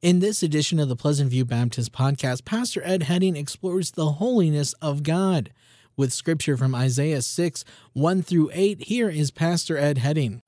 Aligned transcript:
In 0.00 0.20
this 0.20 0.44
edition 0.44 0.78
of 0.78 0.88
the 0.88 0.94
Pleasant 0.94 1.28
View 1.28 1.44
Baptist 1.44 1.90
podcast, 1.90 2.44
Pastor 2.44 2.80
Ed 2.84 3.02
Hedding 3.02 3.34
explores 3.34 3.90
the 3.90 4.12
holiness 4.12 4.72
of 4.74 5.02
God. 5.02 5.50
With 5.96 6.12
scripture 6.12 6.56
from 6.56 6.72
Isaiah 6.72 7.20
6, 7.20 7.64
1 7.94 8.22
through 8.22 8.50
8, 8.52 8.82
here 8.82 9.08
is 9.08 9.32
Pastor 9.32 9.76
Ed 9.76 9.98
Hedding. 9.98 10.40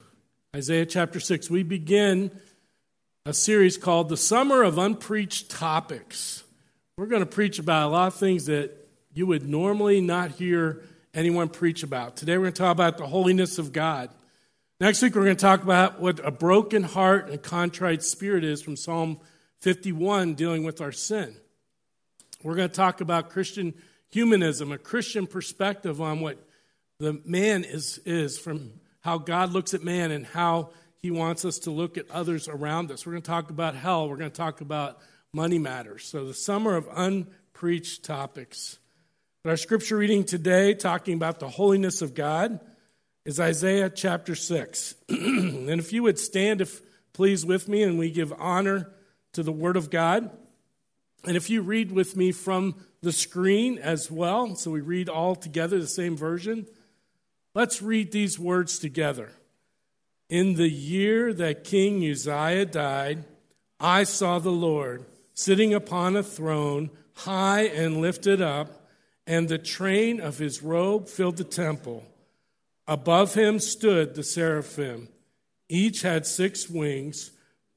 Isaiah 0.55 0.87
chapter 0.87 1.19
6, 1.19 1.51
we 1.51 1.65
begin 1.65 2.31
a 3.27 3.33
series 3.33 3.77
called 3.77 4.09
The 4.09 4.17
Summer 4.17 4.63
of 4.63 4.79
Unpreached 4.79 5.51
Topics. 5.51 6.45
We're 6.97 7.07
going 7.07 7.19
to 7.19 7.27
preach 7.27 7.59
about 7.59 7.89
a 7.89 7.91
lot 7.91 8.07
of 8.07 8.15
things 8.15 8.47
that 8.47 8.71
you 9.13 9.27
would 9.27 9.49
normally 9.49 10.01
not 10.01 10.31
hear 10.31 10.85
anyone 11.13 11.49
preach 11.49 11.83
about. 11.83 12.17
Today 12.17 12.39
we're 12.39 12.45
going 12.45 12.53
to 12.53 12.63
talk 12.63 12.71
about 12.71 12.99
the 12.99 13.09
holiness 13.09 13.59
of 13.59 13.73
God. 13.73 14.11
Next 14.79 15.03
week 15.03 15.17
we're 15.17 15.25
going 15.25 15.37
to 15.37 15.43
talk 15.43 15.65
about 15.65 16.01
what 16.01 16.25
a 16.25 16.31
broken 16.31 16.85
heart 16.85 17.31
and 17.31 17.43
contrite 17.43 18.05
spirit 18.05 18.45
is 18.45 18.63
from 18.63 18.77
Psalm 18.77 19.19
51 19.61 20.35
dealing 20.35 20.65
with 20.65 20.81
our 20.81 20.93
sin. 20.93 21.35
We're 22.43 22.57
going 22.57 22.71
to 22.71 22.75
talk 22.75 23.01
about 23.01 23.31
Christian 23.31 23.75
humanism, 24.11 24.73
a 24.73 24.79
Christian 24.79 25.27
perspective 25.27 26.01
on 26.01 26.21
what 26.21 26.39
the 26.99 27.21
man 27.25 27.65
is, 27.65 27.99
is 28.05 28.39
from 28.39 28.73
how 29.01 29.19
God 29.19 29.53
looks 29.53 29.75
at 29.75 29.83
man 29.83 30.11
and 30.11 30.27
how 30.27 30.71
he 30.99 31.11
wants 31.11 31.45
us 31.45 31.61
to 31.61 31.71
look 31.71 31.97
at 31.99 32.11
others 32.11 32.49
around 32.49 32.91
us. 32.91 33.07
We're 33.07 33.13
going 33.13 33.23
to 33.23 33.31
talk 33.31 33.51
about 33.51 33.75
hell. 33.75 34.09
We're 34.09 34.17
going 34.17 34.31
to 34.31 34.37
talk 34.37 34.61
about 34.61 34.99
money 35.33 35.59
matters. 35.59 36.05
So, 36.05 36.27
the 36.27 36.35
summer 36.35 36.77
of 36.77 36.89
unpreached 36.95 38.05
topics. 38.05 38.79
But 39.43 39.51
our 39.51 39.57
scripture 39.57 39.97
reading 39.97 40.25
today, 40.25 40.75
talking 40.75 41.15
about 41.15 41.41
the 41.41 41.49
holiness 41.49 42.03
of 42.03 42.15
God, 42.15 42.61
is 43.25 43.41
Isaiah 43.41 43.89
chapter 43.89 44.35
6. 44.35 44.95
and 45.09 45.71
if 45.71 45.93
you 45.93 46.03
would 46.03 46.19
stand, 46.19 46.61
if 46.61 46.83
please, 47.15 47.47
with 47.47 47.69
me, 47.69 47.83
and 47.83 47.99
we 47.99 48.11
give 48.11 48.33
honor 48.39 48.93
to 49.33 49.43
the 49.43 49.53
Word 49.53 49.77
of 49.77 49.91
God. 49.91 50.31
And 51.25 51.37
if 51.37 51.51
you 51.51 51.63
read 51.63 51.93
with 51.93 52.17
me 52.17 52.33
from 52.33 52.75
the 53.03 53.13
screen 53.13 53.79
as 53.79 54.11
well, 54.11 54.55
so 54.57 54.71
we 54.71 54.81
read 54.81 55.09
all 55.09 55.35
together 55.35 55.79
the 55.79 55.87
same 55.87 56.17
version, 56.17 56.67
let's 57.55 57.83
read 57.83 58.13
these 58.13 58.39
words 58.39 58.79
together. 58.79 59.31
In 60.29 60.55
the 60.55 60.69
year 60.69 61.33
that 61.35 61.65
King 61.65 62.09
Uzziah 62.09 62.67
died, 62.67 63.25
I 63.79 64.05
saw 64.05 64.39
the 64.39 64.51
Lord 64.53 65.05
sitting 65.35 65.73
upon 65.73 66.17
a 66.17 66.23
throne, 66.23 66.91
high 67.15 67.63
and 67.63 68.01
lifted 68.01 68.43
up, 68.43 68.89
and 69.27 69.49
the 69.49 69.59
train 69.59 70.21
of 70.21 70.39
his 70.39 70.63
robe 70.63 71.09
filled 71.09 71.37
the 71.37 71.45
temple. 71.45 72.05
Above 72.87 73.35
him 73.35 73.59
stood 73.59 74.15
the 74.15 74.23
seraphim. 74.23 75.09
Each 75.69 76.03
had 76.03 76.27
six 76.27 76.69
wings. 76.69 77.31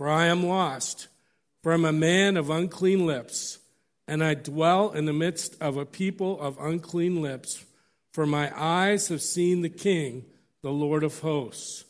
For 0.00 0.08
I 0.08 0.28
am 0.28 0.46
lost. 0.46 1.08
For 1.62 1.72
I 1.72 1.74
am 1.74 1.84
a 1.84 1.92
man 1.92 2.38
of 2.38 2.48
unclean 2.48 3.04
lips, 3.04 3.58
and 4.08 4.24
I 4.24 4.32
dwell 4.32 4.92
in 4.92 5.04
the 5.04 5.12
midst 5.12 5.60
of 5.60 5.76
a 5.76 5.84
people 5.84 6.40
of 6.40 6.56
unclean 6.58 7.20
lips. 7.20 7.66
For 8.14 8.24
my 8.24 8.50
eyes 8.58 9.08
have 9.08 9.20
seen 9.20 9.60
the 9.60 9.68
King, 9.68 10.24
the 10.62 10.70
Lord 10.70 11.04
of 11.04 11.18
hosts. 11.18 11.84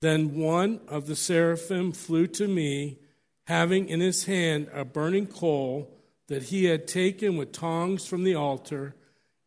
Then 0.00 0.38
one 0.38 0.80
of 0.88 1.06
the 1.06 1.14
seraphim 1.14 1.92
flew 1.92 2.26
to 2.28 2.48
me, 2.48 3.00
having 3.46 3.90
in 3.90 4.00
his 4.00 4.24
hand 4.24 4.70
a 4.72 4.86
burning 4.86 5.26
coal 5.26 5.94
that 6.28 6.44
he 6.44 6.64
had 6.64 6.88
taken 6.88 7.36
with 7.36 7.52
tongs 7.52 8.06
from 8.06 8.24
the 8.24 8.36
altar, 8.36 8.94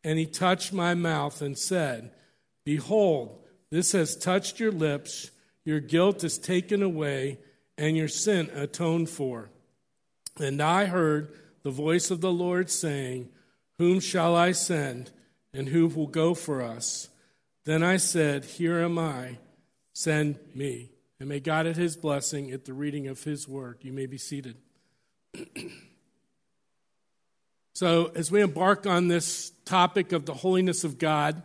and 0.03 0.19
he 0.19 0.27
touched 0.27 0.71
my 0.71 0.93
mouth 0.93 1.41
and 1.41 1.57
said, 1.57 2.11
Behold, 2.63 3.41
this 3.71 3.93
has 3.93 4.15
touched 4.15 4.59
your 4.59 4.71
lips, 4.71 5.31
your 5.65 5.79
guilt 5.79 6.23
is 6.23 6.37
taken 6.37 6.83
away 6.83 7.39
and 7.77 7.95
your 7.95 8.07
sin 8.07 8.49
atoned 8.53 9.09
for. 9.09 9.49
And 10.39 10.61
I 10.61 10.85
heard 10.85 11.33
the 11.63 11.71
voice 11.71 12.11
of 12.11 12.21
the 12.21 12.31
Lord 12.31 12.69
saying, 12.69 13.29
Whom 13.77 13.99
shall 13.99 14.35
I 14.35 14.51
send, 14.51 15.11
and 15.53 15.69
who 15.69 15.87
will 15.87 16.07
go 16.07 16.33
for 16.33 16.61
us? 16.61 17.09
Then 17.65 17.83
I 17.83 17.97
said, 17.97 18.45
Here 18.45 18.79
am 18.79 18.97
I, 18.97 19.37
send 19.93 20.39
me. 20.55 20.91
And 21.19 21.29
may 21.29 21.39
God 21.39 21.65
add 21.65 21.77
his 21.77 21.97
blessing 21.97 22.51
at 22.51 22.65
the 22.65 22.73
reading 22.73 23.07
of 23.07 23.23
his 23.23 23.47
word. 23.47 23.79
You 23.81 23.91
may 23.91 24.05
be 24.05 24.17
seated. 24.17 24.55
so, 27.73 28.11
as 28.15 28.31
we 28.31 28.41
embark 28.41 28.85
on 28.85 29.07
this 29.07 29.51
topic 29.65 30.11
of 30.11 30.25
the 30.25 30.35
holiness 30.35 30.83
of 30.83 30.99
God, 30.99 31.41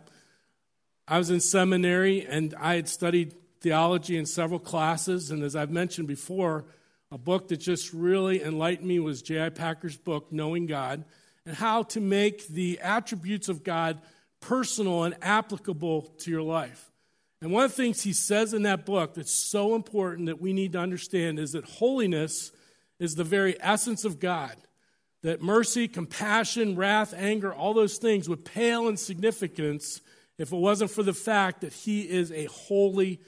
I 1.07 1.17
was 1.17 1.29
in 1.29 1.39
seminary 1.39 2.25
and 2.25 2.53
I 2.59 2.75
had 2.75 2.87
studied 2.87 3.35
theology 3.63 4.17
in 4.17 4.25
several 4.25 4.59
classes, 4.59 5.31
and 5.31 5.41
as 5.41 5.55
I've 5.55 5.71
mentioned 5.71 6.07
before, 6.07 6.65
a 7.11 7.17
book 7.17 7.47
that 7.47 7.57
just 7.57 7.93
really 7.93 8.43
enlightened 8.43 8.87
me 8.87 8.99
was 8.99 9.21
J.I. 9.21 9.49
Packer's 9.49 9.95
book, 9.95 10.31
Knowing 10.31 10.65
God, 10.65 11.05
and 11.45 11.55
how 11.55 11.83
to 11.83 12.01
make 12.01 12.47
the 12.49 12.79
attributes 12.81 13.47
of 13.47 13.63
God 13.63 14.01
personal 14.41 15.05
and 15.05 15.15
applicable 15.21 16.01
to 16.19 16.29
your 16.29 16.41
life. 16.41 16.91
And 17.41 17.51
one 17.51 17.63
of 17.63 17.71
the 17.71 17.77
things 17.77 18.01
he 18.01 18.13
says 18.13 18.53
in 18.53 18.63
that 18.63 18.85
book 18.85 19.13
that's 19.13 19.31
so 19.31 19.75
important 19.75 20.27
that 20.27 20.41
we 20.41 20.53
need 20.53 20.73
to 20.73 20.79
understand 20.79 21.39
is 21.39 21.53
that 21.53 21.65
holiness 21.65 22.51
is 22.99 23.15
the 23.15 23.23
very 23.23 23.55
essence 23.61 24.03
of 24.03 24.19
God. 24.19 24.55
That 25.21 25.41
mercy, 25.41 25.87
compassion, 25.87 26.75
wrath, 26.75 27.13
anger, 27.15 27.53
all 27.53 27.73
those 27.73 27.97
things 27.97 28.27
would 28.27 28.43
pale 28.43 28.89
in 28.89 28.97
significance 28.97 30.01
if 30.37 30.51
it 30.51 30.57
wasn't 30.57 30.91
for 30.91 31.03
the 31.03 31.13
fact 31.13 31.61
that 31.61 31.71
he 31.71 32.01
is 32.01 32.31
a 32.31 32.45
holy 32.45 33.21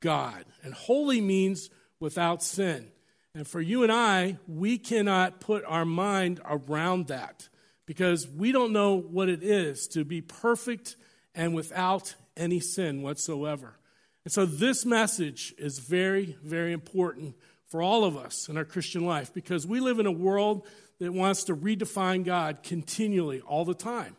God. 0.00 0.44
And 0.62 0.74
holy 0.74 1.20
means 1.20 1.70
without 2.00 2.42
sin. 2.42 2.88
And 3.34 3.46
for 3.46 3.60
you 3.60 3.82
and 3.82 3.92
I, 3.92 4.38
we 4.48 4.78
cannot 4.78 5.40
put 5.40 5.64
our 5.64 5.84
mind 5.84 6.40
around 6.44 7.08
that 7.08 7.48
because 7.86 8.26
we 8.28 8.52
don't 8.52 8.72
know 8.72 8.96
what 8.96 9.28
it 9.28 9.42
is 9.42 9.86
to 9.88 10.04
be 10.04 10.20
perfect 10.20 10.96
and 11.34 11.54
without 11.54 12.14
any 12.36 12.60
sin 12.60 13.02
whatsoever. 13.02 13.76
And 14.24 14.32
so 14.32 14.44
this 14.44 14.84
message 14.84 15.54
is 15.58 15.78
very, 15.78 16.36
very 16.42 16.72
important 16.72 17.36
for 17.66 17.82
all 17.82 18.04
of 18.04 18.16
us 18.16 18.48
in 18.48 18.56
our 18.56 18.64
Christian 18.64 19.06
life 19.06 19.32
because 19.32 19.66
we 19.66 19.80
live 19.80 20.00
in 20.00 20.06
a 20.06 20.12
world 20.12 20.66
that 20.98 21.12
wants 21.12 21.44
to 21.44 21.56
redefine 21.56 22.24
God 22.24 22.62
continually, 22.62 23.40
all 23.40 23.64
the 23.64 23.74
time. 23.74 24.16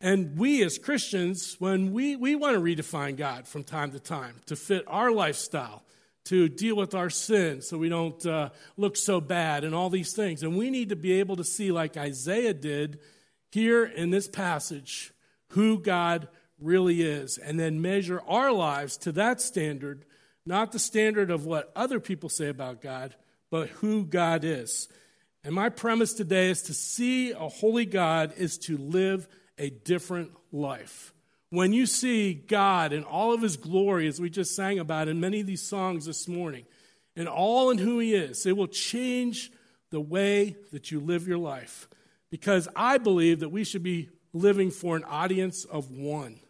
And 0.00 0.38
we 0.38 0.62
as 0.62 0.78
Christians, 0.78 1.56
when 1.58 1.92
we, 1.92 2.16
we 2.16 2.34
want 2.34 2.54
to 2.54 2.60
redefine 2.60 3.16
God 3.16 3.48
from 3.48 3.64
time 3.64 3.92
to 3.92 4.00
time 4.00 4.36
to 4.46 4.56
fit 4.56 4.84
our 4.86 5.10
lifestyle, 5.10 5.82
to 6.26 6.48
deal 6.48 6.76
with 6.76 6.94
our 6.94 7.08
sin 7.08 7.62
so 7.62 7.78
we 7.78 7.88
don't 7.88 8.24
uh, 8.26 8.50
look 8.76 8.96
so 8.96 9.20
bad 9.20 9.64
and 9.64 9.74
all 9.74 9.88
these 9.88 10.12
things. 10.12 10.42
And 10.42 10.56
we 10.56 10.70
need 10.70 10.88
to 10.90 10.96
be 10.96 11.12
able 11.20 11.36
to 11.36 11.44
see, 11.44 11.72
like 11.72 11.96
Isaiah 11.96 12.52
did 12.54 12.98
here 13.52 13.84
in 13.84 14.10
this 14.10 14.28
passage, 14.28 15.12
who 15.50 15.78
God 15.78 16.28
really 16.60 17.02
is, 17.02 17.38
and 17.38 17.58
then 17.58 17.80
measure 17.80 18.20
our 18.26 18.52
lives 18.52 18.96
to 18.98 19.12
that 19.12 19.40
standard, 19.40 20.04
not 20.44 20.72
the 20.72 20.78
standard 20.78 21.30
of 21.30 21.46
what 21.46 21.72
other 21.76 22.00
people 22.00 22.28
say 22.28 22.48
about 22.48 22.82
God, 22.82 23.14
but 23.50 23.68
who 23.68 24.04
God 24.04 24.44
is. 24.44 24.88
And 25.44 25.54
my 25.54 25.68
premise 25.68 26.12
today 26.12 26.50
is 26.50 26.62
to 26.62 26.74
see 26.74 27.30
a 27.30 27.48
holy 27.48 27.86
God 27.86 28.34
is 28.36 28.58
to 28.58 28.76
live 28.76 29.28
a 29.58 29.70
different 29.70 30.32
life. 30.52 31.12
When 31.50 31.72
you 31.72 31.86
see 31.86 32.34
God 32.34 32.92
in 32.92 33.04
all 33.04 33.32
of 33.32 33.42
his 33.42 33.56
glory, 33.56 34.08
as 34.08 34.20
we 34.20 34.28
just 34.28 34.54
sang 34.56 34.78
about 34.78 35.08
in 35.08 35.20
many 35.20 35.40
of 35.40 35.46
these 35.46 35.62
songs 35.62 36.06
this 36.06 36.26
morning, 36.26 36.66
and 37.14 37.28
all 37.28 37.70
in 37.70 37.78
who 37.78 37.98
he 37.98 38.14
is, 38.14 38.44
it 38.44 38.56
will 38.56 38.66
change 38.66 39.50
the 39.90 40.00
way 40.00 40.56
that 40.72 40.90
you 40.90 41.00
live 41.00 41.26
your 41.26 41.38
life. 41.38 41.88
Because 42.30 42.68
I 42.74 42.98
believe 42.98 43.40
that 43.40 43.48
we 43.50 43.64
should 43.64 43.82
be 43.82 44.10
living 44.32 44.70
for 44.70 44.96
an 44.96 45.04
audience 45.04 45.64
of 45.64 45.90
one 45.90 46.40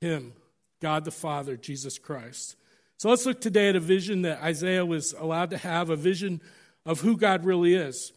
Him, 0.00 0.32
God 0.80 1.04
the 1.04 1.10
Father, 1.10 1.56
Jesus 1.56 1.98
Christ. 1.98 2.56
So 2.98 3.08
let's 3.08 3.24
look 3.24 3.40
today 3.40 3.70
at 3.70 3.76
a 3.76 3.80
vision 3.80 4.22
that 4.22 4.42
Isaiah 4.42 4.84
was 4.84 5.14
allowed 5.14 5.50
to 5.50 5.58
have 5.58 5.88
a 5.88 5.96
vision 5.96 6.42
of 6.84 7.00
who 7.00 7.16
God 7.16 7.44
really 7.44 7.74
is. 7.74 8.12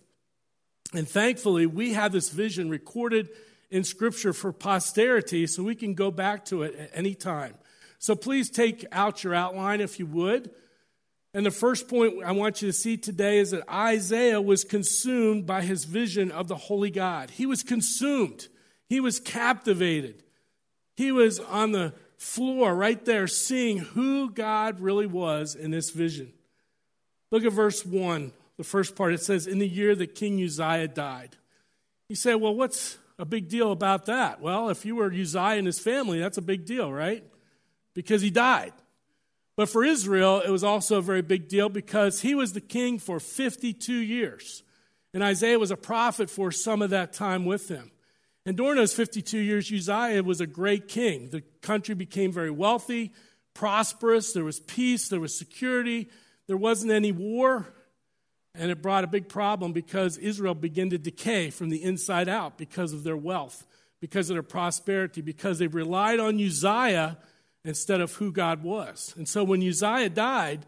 And 0.93 1.07
thankfully, 1.07 1.65
we 1.65 1.93
have 1.93 2.11
this 2.11 2.29
vision 2.29 2.69
recorded 2.69 3.29
in 3.73 3.83
Scripture 3.83 4.33
for 4.33 4.53
posterity 4.53 5.47
so 5.47 5.63
we 5.63 5.73
can 5.73 5.95
go 5.95 6.11
back 6.11 6.45
to 6.45 6.61
it 6.61 6.75
at 6.75 6.91
any 6.93 7.15
time. 7.15 7.55
So 7.97 8.15
please 8.15 8.51
take 8.51 8.85
out 8.91 9.23
your 9.23 9.33
outline 9.33 9.81
if 9.81 9.97
you 9.97 10.05
would. 10.05 10.51
And 11.33 11.43
the 11.43 11.51
first 11.51 11.87
point 11.87 12.23
I 12.23 12.33
want 12.33 12.61
you 12.61 12.67
to 12.67 12.73
see 12.73 12.97
today 12.97 13.39
is 13.39 13.49
that 13.49 13.67
Isaiah 13.67 14.39
was 14.39 14.63
consumed 14.63 15.47
by 15.47 15.63
his 15.63 15.85
vision 15.85 16.29
of 16.29 16.47
the 16.47 16.55
holy 16.55 16.91
God. 16.91 17.31
He 17.31 17.47
was 17.47 17.63
consumed, 17.63 18.47
he 18.87 18.99
was 18.99 19.19
captivated. 19.19 20.23
He 20.95 21.11
was 21.11 21.39
on 21.39 21.71
the 21.71 21.95
floor 22.17 22.75
right 22.75 23.03
there 23.03 23.25
seeing 23.27 23.79
who 23.79 24.29
God 24.29 24.79
really 24.79 25.07
was 25.07 25.55
in 25.55 25.71
this 25.71 25.89
vision. 25.89 26.31
Look 27.31 27.43
at 27.43 27.51
verse 27.51 27.83
1, 27.83 28.31
the 28.57 28.63
first 28.63 28.95
part. 28.95 29.15
It 29.15 29.23
says, 29.23 29.47
In 29.47 29.57
the 29.57 29.67
year 29.67 29.95
that 29.95 30.13
King 30.13 30.39
Uzziah 30.39 30.87
died. 30.87 31.35
You 32.09 32.15
say, 32.15 32.35
Well, 32.35 32.53
what's 32.53 32.99
a 33.19 33.25
big 33.25 33.49
deal 33.49 33.71
about 33.71 34.05
that? 34.07 34.41
Well, 34.41 34.69
if 34.69 34.85
you 34.85 34.95
were 34.95 35.11
Uzziah 35.11 35.57
and 35.57 35.67
his 35.67 35.79
family, 35.79 36.19
that's 36.19 36.37
a 36.37 36.41
big 36.41 36.65
deal, 36.65 36.91
right? 36.91 37.23
Because 37.93 38.21
he 38.21 38.29
died. 38.29 38.73
But 39.55 39.69
for 39.69 39.83
Israel, 39.83 40.41
it 40.43 40.49
was 40.49 40.63
also 40.63 40.97
a 40.97 41.01
very 41.01 41.21
big 41.21 41.47
deal 41.47 41.69
because 41.69 42.21
he 42.21 42.33
was 42.33 42.53
the 42.53 42.61
king 42.61 42.97
for 42.97 43.19
52 43.19 43.93
years. 43.93 44.63
And 45.13 45.21
Isaiah 45.21 45.59
was 45.59 45.69
a 45.69 45.77
prophet 45.77 46.29
for 46.29 46.51
some 46.51 46.81
of 46.81 46.89
that 46.89 47.13
time 47.13 47.45
with 47.45 47.69
him. 47.69 47.91
And 48.45 48.57
during 48.57 48.75
those 48.75 48.93
52 48.93 49.37
years, 49.37 49.71
Uzziah 49.71 50.23
was 50.23 50.41
a 50.41 50.47
great 50.47 50.87
king. 50.87 51.29
The 51.29 51.41
country 51.61 51.95
became 51.95 52.31
very 52.31 52.51
wealthy, 52.51 53.13
prosperous. 53.53 54.33
There 54.33 54.43
was 54.43 54.59
peace, 54.59 55.07
there 55.07 55.19
was 55.19 55.37
security, 55.37 56.09
there 56.47 56.57
wasn't 56.57 56.91
any 56.91 57.11
war. 57.11 57.67
And 58.55 58.69
it 58.69 58.81
brought 58.81 59.03
a 59.03 59.07
big 59.07 59.29
problem 59.29 59.73
because 59.73 60.17
Israel 60.17 60.53
began 60.53 60.89
to 60.91 60.97
decay 60.97 61.49
from 61.49 61.69
the 61.69 61.83
inside 61.83 62.29
out 62.29 62.57
because 62.57 62.93
of 62.93 63.03
their 63.03 63.17
wealth, 63.17 63.65
because 63.99 64.29
of 64.29 64.35
their 64.35 64.43
prosperity, 64.43 65.21
because 65.21 65.57
they 65.59 65.67
relied 65.67 66.19
on 66.19 66.39
Uzziah 66.39 67.17
instead 67.65 68.01
of 68.01 68.13
who 68.13 68.31
God 68.31 68.63
was. 68.63 69.13
And 69.17 69.27
so 69.27 69.43
when 69.43 69.67
Uzziah 69.67 70.09
died, 70.09 70.65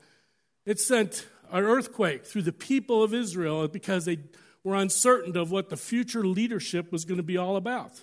it 0.66 0.80
sent 0.80 1.28
an 1.52 1.64
earthquake 1.64 2.26
through 2.26 2.42
the 2.42 2.52
people 2.52 3.04
of 3.04 3.14
Israel 3.14 3.68
because 3.68 4.06
they 4.06 4.18
were 4.64 4.76
uncertain 4.76 5.38
of 5.38 5.52
what 5.52 5.70
the 5.70 5.78
future 5.78 6.26
leadership 6.26 6.92
was 6.92 7.06
going 7.06 7.18
to 7.18 7.24
be 7.24 7.38
all 7.38 7.56
about. 7.56 8.02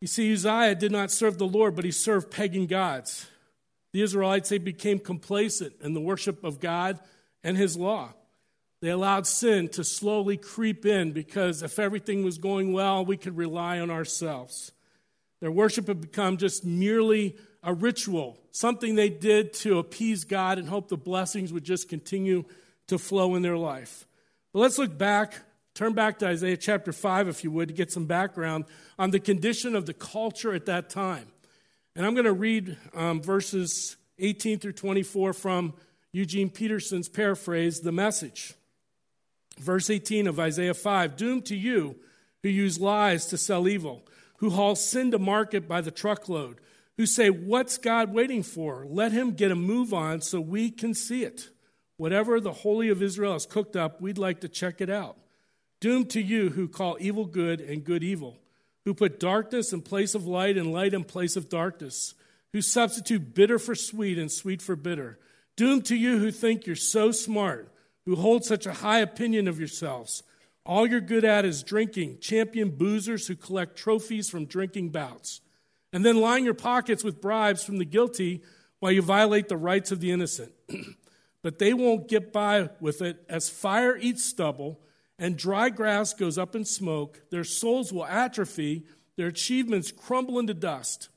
You 0.00 0.08
see, 0.08 0.32
Uzziah 0.32 0.74
did 0.74 0.92
not 0.92 1.10
serve 1.10 1.38
the 1.38 1.46
Lord, 1.46 1.74
but 1.74 1.84
he 1.84 1.90
served 1.90 2.30
pagan 2.30 2.66
gods. 2.66 3.26
The 3.92 4.02
Israelites, 4.02 4.48
they 4.48 4.58
became 4.58 4.98
complacent 4.98 5.74
in 5.80 5.94
the 5.94 6.00
worship 6.00 6.44
of 6.44 6.60
God 6.60 6.98
and 7.44 7.56
his 7.56 7.76
law. 7.76 8.12
They 8.82 8.90
allowed 8.90 9.28
sin 9.28 9.68
to 9.70 9.84
slowly 9.84 10.36
creep 10.36 10.84
in 10.84 11.12
because 11.12 11.62
if 11.62 11.78
everything 11.78 12.24
was 12.24 12.36
going 12.36 12.72
well, 12.72 13.04
we 13.04 13.16
could 13.16 13.36
rely 13.36 13.78
on 13.78 13.92
ourselves. 13.92 14.72
Their 15.40 15.52
worship 15.52 15.86
had 15.86 16.00
become 16.00 16.36
just 16.36 16.64
merely 16.64 17.36
a 17.62 17.72
ritual, 17.72 18.40
something 18.50 18.96
they 18.96 19.08
did 19.08 19.52
to 19.54 19.78
appease 19.78 20.24
God 20.24 20.58
and 20.58 20.68
hope 20.68 20.88
the 20.88 20.96
blessings 20.96 21.52
would 21.52 21.62
just 21.62 21.88
continue 21.88 22.44
to 22.88 22.98
flow 22.98 23.36
in 23.36 23.42
their 23.42 23.56
life. 23.56 24.04
But 24.52 24.58
let's 24.58 24.78
look 24.78 24.98
back, 24.98 25.36
turn 25.74 25.92
back 25.92 26.18
to 26.18 26.26
Isaiah 26.26 26.56
chapter 26.56 26.92
5, 26.92 27.28
if 27.28 27.44
you 27.44 27.52
would, 27.52 27.68
to 27.68 27.74
get 27.74 27.92
some 27.92 28.06
background 28.06 28.64
on 28.98 29.12
the 29.12 29.20
condition 29.20 29.76
of 29.76 29.86
the 29.86 29.94
culture 29.94 30.54
at 30.54 30.66
that 30.66 30.90
time. 30.90 31.28
And 31.94 32.04
I'm 32.04 32.14
going 32.14 32.24
to 32.24 32.32
read 32.32 32.76
um, 32.94 33.22
verses 33.22 33.96
18 34.18 34.58
through 34.58 34.72
24 34.72 35.34
from 35.34 35.74
Eugene 36.10 36.50
Peterson's 36.50 37.08
paraphrase, 37.08 37.82
The 37.82 37.92
Message. 37.92 38.54
Verse 39.58 39.90
18 39.90 40.26
of 40.26 40.40
Isaiah 40.40 40.74
5 40.74 41.16
Doomed 41.16 41.46
to 41.46 41.56
you 41.56 41.96
who 42.42 42.48
use 42.48 42.80
lies 42.80 43.26
to 43.26 43.38
sell 43.38 43.68
evil, 43.68 44.02
who 44.38 44.50
haul 44.50 44.74
sin 44.74 45.10
to 45.12 45.18
market 45.18 45.68
by 45.68 45.80
the 45.80 45.90
truckload, 45.90 46.58
who 46.96 47.06
say, 47.06 47.30
What's 47.30 47.78
God 47.78 48.12
waiting 48.12 48.42
for? 48.42 48.84
Let 48.88 49.12
him 49.12 49.32
get 49.32 49.50
a 49.50 49.56
move 49.56 49.94
on 49.94 50.20
so 50.20 50.40
we 50.40 50.70
can 50.70 50.94
see 50.94 51.24
it. 51.24 51.48
Whatever 51.96 52.40
the 52.40 52.52
Holy 52.52 52.88
of 52.88 53.02
Israel 53.02 53.34
has 53.34 53.46
cooked 53.46 53.76
up, 53.76 54.00
we'd 54.00 54.18
like 54.18 54.40
to 54.40 54.48
check 54.48 54.80
it 54.80 54.90
out. 54.90 55.16
Doomed 55.80 56.10
to 56.10 56.22
you 56.22 56.50
who 56.50 56.68
call 56.68 56.96
evil 57.00 57.26
good 57.26 57.60
and 57.60 57.84
good 57.84 58.02
evil, 58.02 58.38
who 58.84 58.94
put 58.94 59.20
darkness 59.20 59.72
in 59.72 59.82
place 59.82 60.14
of 60.14 60.26
light 60.26 60.56
and 60.56 60.72
light 60.72 60.94
in 60.94 61.04
place 61.04 61.36
of 61.36 61.48
darkness, 61.48 62.14
who 62.52 62.60
substitute 62.60 63.34
bitter 63.34 63.58
for 63.58 63.74
sweet 63.74 64.18
and 64.18 64.30
sweet 64.30 64.60
for 64.62 64.76
bitter. 64.76 65.18
Doomed 65.56 65.84
to 65.86 65.96
you 65.96 66.18
who 66.18 66.30
think 66.30 66.66
you're 66.66 66.76
so 66.76 67.12
smart 67.12 67.71
who 68.04 68.16
hold 68.16 68.44
such 68.44 68.66
a 68.66 68.74
high 68.74 68.98
opinion 68.98 69.48
of 69.48 69.58
yourselves. 69.58 70.22
All 70.64 70.86
you're 70.86 71.00
good 71.00 71.24
at 71.24 71.44
is 71.44 71.62
drinking, 71.62 72.18
champion 72.20 72.70
boozers 72.70 73.26
who 73.26 73.34
collect 73.34 73.76
trophies 73.76 74.30
from 74.30 74.46
drinking 74.46 74.90
bouts, 74.90 75.40
and 75.92 76.04
then 76.04 76.20
line 76.20 76.44
your 76.44 76.54
pockets 76.54 77.04
with 77.04 77.20
bribes 77.20 77.64
from 77.64 77.78
the 77.78 77.84
guilty 77.84 78.42
while 78.78 78.92
you 78.92 79.02
violate 79.02 79.48
the 79.48 79.56
rights 79.56 79.92
of 79.92 80.00
the 80.00 80.10
innocent. 80.10 80.52
but 81.42 81.58
they 81.58 81.74
won't 81.74 82.08
get 82.08 82.32
by 82.32 82.70
with 82.80 83.02
it 83.02 83.24
as 83.28 83.50
fire 83.50 83.96
eats 83.96 84.24
stubble 84.24 84.80
and 85.18 85.36
dry 85.36 85.68
grass 85.68 86.14
goes 86.14 86.38
up 86.38 86.56
in 86.56 86.64
smoke. 86.64 87.20
Their 87.30 87.44
souls 87.44 87.92
will 87.92 88.06
atrophy, 88.06 88.86
their 89.16 89.28
achievements 89.28 89.92
crumble 89.92 90.38
into 90.38 90.54
dust 90.54 91.08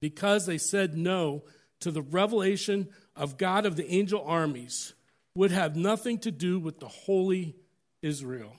because 0.00 0.46
they 0.46 0.58
said 0.58 0.96
no 0.96 1.44
to 1.80 1.90
the 1.90 2.02
revelation 2.02 2.88
of 3.14 3.38
God 3.38 3.64
of 3.64 3.76
the 3.76 3.90
angel 3.90 4.22
armies 4.26 4.92
would 5.36 5.50
have 5.50 5.76
nothing 5.76 6.18
to 6.18 6.30
do 6.30 6.58
with 6.58 6.80
the 6.80 6.88
holy 6.88 7.54
Israel. 8.00 8.58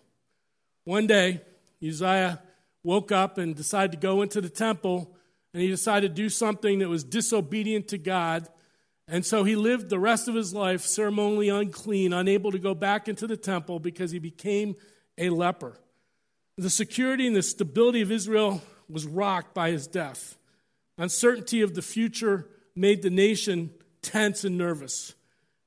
One 0.83 1.07
day, 1.07 1.41
Uzziah 1.85 2.39
woke 2.83 3.12
up 3.12 3.39
and 3.39 3.56
decided 3.56 3.91
to 3.91 3.97
go 3.97 4.21
into 4.21 4.39
the 4.39 4.50
temple, 4.50 5.13
and 5.53 5.62
he 5.62 5.68
decided 5.68 6.15
to 6.15 6.21
do 6.21 6.29
something 6.29 6.79
that 6.79 6.88
was 6.88 7.03
disobedient 7.03 7.88
to 7.89 7.97
God. 7.97 8.47
And 9.07 9.25
so 9.25 9.44
he 9.44 9.56
lived 9.56 9.89
the 9.89 10.00
rest 10.00 10.27
of 10.27 10.35
his 10.35 10.53
life 10.53 10.81
ceremonially 10.81 11.50
unclean, 11.50 12.13
unable 12.13 12.51
to 12.51 12.59
go 12.59 12.75
back 12.75 13.07
into 13.07 13.25
the 13.25 13.38
temple 13.38 13.79
because 13.79 14.12
he 14.12 14.19
became 14.19 14.75
a 15.18 15.29
leper. 15.29 15.79
The 16.57 16.69
security 16.69 17.25
and 17.25 17.35
the 17.35 17.41
stability 17.41 18.01
of 18.01 18.12
Israel 18.12 18.62
was 18.88 19.06
rocked 19.06 19.56
by 19.56 19.71
his 19.71 19.88
death. 19.88 20.38
Uncertainty 20.97 21.62
of 21.62 21.74
the 21.74 21.81
future 21.81 22.47
made 22.75 23.01
the 23.01 23.09
nation 23.09 23.71
tense 24.01 24.44
and 24.44 24.57
nervous. 24.57 25.15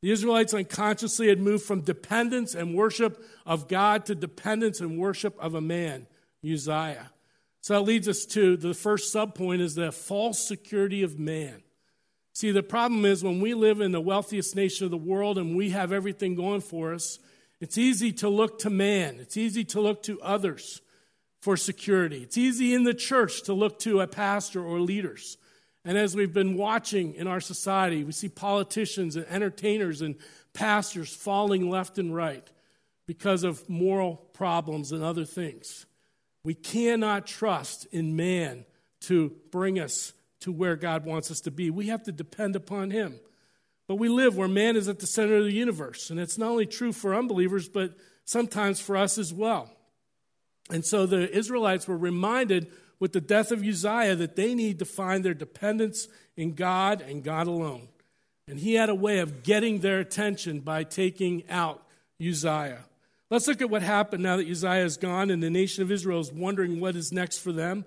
The 0.03 0.11
Israelites 0.11 0.55
unconsciously 0.55 1.29
had 1.29 1.39
moved 1.39 1.65
from 1.65 1.83
dependence 1.83 2.55
and 2.55 2.75
worship 2.75 3.23
of 3.45 3.69
God 3.69 4.07
to 4.07 4.15
dependence 4.15 4.81
and 4.81 4.99
worship 4.99 5.37
of 5.39 5.55
a 5.55 5.61
man, 5.61 6.07
Uzziah. 6.45 7.11
So 7.61 7.75
that 7.75 7.83
leads 7.83 8.09
us 8.09 8.25
to 8.27 8.57
the 8.57 8.73
first 8.73 9.15
subpoint 9.15 9.61
is 9.61 9.75
the 9.75 9.93
false 9.93 10.47
security 10.47 11.03
of 11.03 11.19
man. 11.19 11.63
See, 12.33 12.51
the 12.51 12.63
problem 12.63 13.05
is 13.05 13.23
when 13.23 13.41
we 13.41 13.53
live 13.53 13.83
in 13.83 13.93
the 13.93 14.01
wealthiest 14.01 14.57
nation 14.57 14.87
of 14.87 14.91
the 14.91 14.97
world 14.97 15.37
and 15.37 15.55
we 15.55 15.71
have 15.71 15.93
everything 15.93 16.35
going 16.35 16.63
for 16.63 16.95
us, 16.95 17.19
it's 17.61 17.77
easy 17.77 18.13
to 18.15 18.29
look 18.31 18.61
to 18.61 18.71
man. 18.71 19.19
It's 19.21 19.37
easy 19.37 19.65
to 19.65 19.81
look 19.83 20.03
to 20.05 20.19
others 20.23 20.81
for 21.41 21.59
security. 21.59 22.23
It's 22.23 22.39
easy 22.39 22.73
in 22.73 22.85
the 22.85 22.95
church 22.95 23.43
to 23.43 23.53
look 23.53 23.79
to 23.81 24.01
a 24.01 24.07
pastor 24.07 24.65
or 24.65 24.81
leaders. 24.81 25.37
And 25.85 25.97
as 25.97 26.15
we've 26.15 26.33
been 26.33 26.57
watching 26.57 27.15
in 27.15 27.27
our 27.27 27.41
society, 27.41 28.05
we 28.05 28.13
see 28.13 28.29
politicians 28.29 29.17
and 29.17 29.27
entertainers 29.27 30.03
and 30.03 30.17
pastors 30.53 31.15
falling 31.15 31.71
left 31.71 31.99
and 31.99 32.15
right 32.15 32.47
because 33.07 33.45
of 33.45 33.69
moral 33.69 34.17
problems 34.35 34.93
and 34.93 35.03
other 35.03 35.25
things. 35.25 35.87
We 36.45 36.55
cannot 36.55 37.27
trust 37.27 37.87
in 37.93 38.17
man 38.17 38.65
to 39.03 39.33
bring 39.51 39.79
us 39.79 40.13
to 40.41 40.53
where 40.53 40.77
God 40.77 41.05
wants 41.05 41.31
us 41.31 41.41
to 41.41 41.51
be. 41.51 41.71
We 41.71 41.89
have 41.89 42.03
to 42.05 42.13
depend 42.13 42.57
upon 42.57 42.91
Him. 42.91 43.21
But 43.89 43.97
we 43.97 44.09
live 44.09 44.37
where 44.37 44.49
man 44.49 44.77
is 44.77 44.89
at 44.89 45.01
the 45.01 45.07
center 45.07 45.37
of 45.37 45.45
the 45.45 45.53
universe. 45.53 46.11
And 46.11 46.21
it's 46.21 46.39
not 46.39 46.51
only 46.51 46.67
true 46.67 46.93
for 46.93 47.15
unbelievers, 47.15 47.69
but 47.69 47.95
sometimes 48.25 48.81
for 48.81 48.97
us 48.97 49.19
as 49.19 49.35
well. 49.35 49.71
And 50.71 50.85
so 50.85 51.07
the 51.07 51.31
Israelites 51.37 51.89
were 51.89 51.99
reminded 51.99 52.71
with 53.01 53.13
the 53.13 53.21
death 53.21 53.51
of 53.51 53.65
Uzziah 53.65 54.15
that 54.15 54.37
they 54.37 54.55
need 54.55 54.79
to 54.79 54.85
find 54.85 55.25
their 55.25 55.35
dependence 55.35 56.07
in 56.37 56.53
God 56.53 57.01
and 57.01 57.25
God 57.25 57.49
alone. 57.49 57.89
And 58.47 58.61
he 58.61 58.75
had 58.75 58.91
a 58.91 58.95
way 58.95 59.19
of 59.19 59.43
getting 59.43 59.81
their 59.81 59.99
attention 59.99 60.61
by 60.61 60.85
taking 60.85 61.49
out 61.49 61.83
Uzziah. 62.21 62.85
Let's 63.31 63.49
look 63.49 63.63
at 63.63 63.71
what 63.71 63.83
happened 63.83 64.23
now 64.23 64.37
that 64.37 64.49
Uzziah 64.49 64.85
is 64.85 64.97
gone 64.97 65.31
and 65.31 65.43
the 65.43 65.51
nation 65.51 65.83
of 65.83 65.91
Israel 65.91 66.21
is 66.21 66.33
wondering 66.33 66.81
what 66.81 66.97
is 66.97 67.13
next 67.13 67.39
for 67.39 67.53
them. 67.53 67.85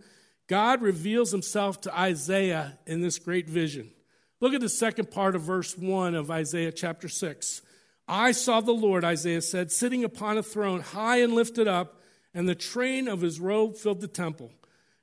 God 0.48 0.82
reveals 0.82 1.32
himself 1.32 1.82
to 1.82 1.98
Isaiah 1.98 2.78
in 2.86 3.02
this 3.02 3.20
great 3.20 3.48
vision. 3.48 3.92
Look 4.40 4.54
at 4.54 4.62
the 4.62 4.70
second 4.70 5.12
part 5.12 5.36
of 5.36 5.42
verse 5.42 5.78
1 5.78 6.16
of 6.16 6.32
Isaiah 6.32 6.72
chapter 6.72 7.08
6. 7.08 7.62
I 8.08 8.32
saw 8.32 8.60
the 8.60 8.74
Lord, 8.74 9.06
Isaiah 9.06 9.42
said, 9.42 9.72
sitting 9.72 10.04
upon 10.04 10.38
a 10.38 10.44
throne, 10.44 10.82
high 10.82 11.18
and 11.22 11.34
lifted 11.34 11.68
up, 11.68 12.02
and 12.34 12.48
the 12.48 12.56
train 12.56 13.08
of 13.08 13.22
his 13.22 13.40
robe 13.40 13.78
filled 13.78 14.02
the 14.02 14.08
temple. 14.08 14.52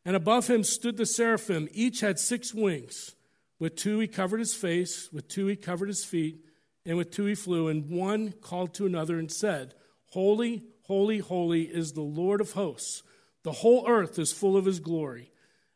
And 0.05 0.17
above 0.17 0.49
him 0.49 0.65
stood 0.65 0.97
the 0.97 1.07
seraphim. 1.07 1.69
Each 1.73 2.01
had 2.01 2.19
six 2.19 2.55
wings. 2.55 3.15
With 3.59 3.77
two 3.77 3.99
he 3.99 4.09
covered 4.09 4.41
his 4.41 4.55
face, 4.55 5.11
with 5.13 5.29
two 5.29 5.47
he 5.47 5.57
covered 5.57 5.89
his 5.89 6.05
feet, 6.05 6.45
and 6.87 6.97
with 6.97 7.11
two 7.11 7.27
he 7.27 7.35
flew. 7.35 7.69
And 7.69 7.91
one 7.91 8.33
called 8.33 8.73
to 8.75 8.87
another 8.87 9.19
and 9.19 9.31
said, 9.31 9.75
Holy, 10.13 10.65
holy, 10.85 11.19
holy 11.19 11.63
is 11.63 11.93
the 11.93 12.01
Lord 12.01 12.41
of 12.41 12.53
hosts. 12.53 13.03
The 13.43 13.53
whole 13.53 13.87
earth 13.87 14.19
is 14.19 14.33
full 14.33 14.57
of 14.57 14.65
his 14.65 14.81
glory. 14.81 15.31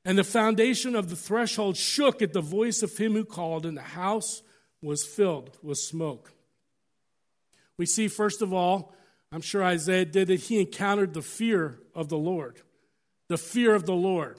And 0.04 0.18
the 0.18 0.24
foundation 0.24 0.94
of 0.94 1.08
the 1.08 1.16
threshold 1.16 1.76
shook 1.76 2.20
at 2.20 2.32
the 2.32 2.40
voice 2.40 2.82
of 2.82 2.96
him 2.96 3.12
who 3.12 3.24
called, 3.24 3.64
and 3.64 3.76
the 3.76 3.82
house 3.82 4.42
was 4.82 5.04
filled 5.04 5.56
with 5.62 5.78
smoke. 5.78 6.32
We 7.76 7.86
see, 7.86 8.08
first 8.08 8.42
of 8.42 8.52
all, 8.52 8.94
I'm 9.32 9.40
sure 9.40 9.64
Isaiah 9.64 10.04
did 10.04 10.30
it, 10.30 10.40
he 10.40 10.60
encountered 10.60 11.14
the 11.14 11.22
fear 11.22 11.78
of 11.94 12.08
the 12.08 12.18
Lord. 12.18 12.60
The 13.28 13.38
fear 13.38 13.74
of 13.74 13.86
the 13.86 13.94
Lord. 13.94 14.38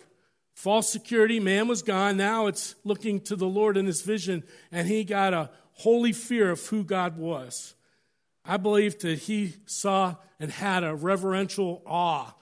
False 0.56 0.90
security, 0.90 1.40
man 1.40 1.68
was 1.68 1.82
gone. 1.82 2.18
Now 2.18 2.48
it's 2.48 2.76
looking 2.84 3.20
to 3.22 3.36
the 3.36 3.48
Lord 3.48 3.78
in 3.78 3.86
this 3.86 4.02
vision, 4.02 4.44
and 4.72 4.88
he 4.88 5.04
got 5.04 5.34
a 5.34 5.50
holy 5.74 6.14
fear 6.14 6.50
of 6.52 6.66
who 6.68 6.84
God 6.84 7.18
was. 7.18 7.74
I 8.46 8.58
believe 8.58 9.00
that 9.00 9.20
he 9.20 9.56
saw 9.66 10.16
and 10.40 10.52
had 10.52 10.84
a 10.84 10.96
reverential 10.96 11.82
awe, 11.86 12.34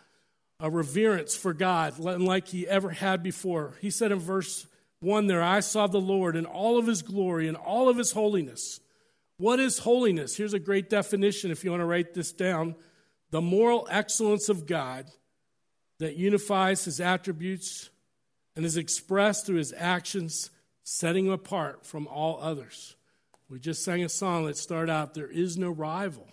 a 0.59 0.69
reverence 0.69 1.35
for 1.35 1.53
God, 1.53 1.97
like 1.97 2.49
he 2.49 2.67
ever 2.67 2.91
had 2.91 3.23
before. 3.23 3.73
He 3.81 3.89
said 3.89 4.11
in 4.11 4.19
verse 4.19 4.67
1 4.99 5.27
there, 5.27 5.41
I 5.41 5.61
saw 5.61 5.87
the 5.87 5.99
Lord 5.99 6.35
in 6.35 6.45
all 6.45 6.77
of 6.77 6.87
his 6.87 7.01
glory 7.01 7.47
and 7.47 7.57
all 7.57 7.89
of 7.89 7.97
his 7.97 8.11
holiness. 8.11 8.79
What 9.37 9.59
is 9.59 9.79
holiness? 9.79 10.37
Here's 10.37 10.53
a 10.53 10.59
great 10.59 10.89
definition 10.89 11.51
if 11.51 11.63
you 11.63 11.71
want 11.71 11.81
to 11.81 11.85
write 11.85 12.13
this 12.13 12.31
down 12.31 12.75
the 13.31 13.41
moral 13.41 13.87
excellence 13.89 14.47
of 14.47 14.67
God 14.67 15.05
that 16.03 16.17
unifies 16.17 16.83
his 16.83 16.99
attributes 16.99 17.89
and 18.55 18.65
is 18.65 18.77
expressed 18.77 19.45
through 19.45 19.55
his 19.57 19.73
actions, 19.77 20.49
setting 20.83 21.27
him 21.27 21.31
apart 21.31 21.85
from 21.85 22.07
all 22.07 22.39
others. 22.41 22.95
We 23.49 23.59
just 23.59 23.83
sang 23.83 24.03
a 24.03 24.09
song 24.09 24.45
that 24.45 24.57
started 24.57 24.91
out, 24.91 25.13
There 25.13 25.27
is 25.27 25.57
no 25.57 25.69
rival. 25.69 26.27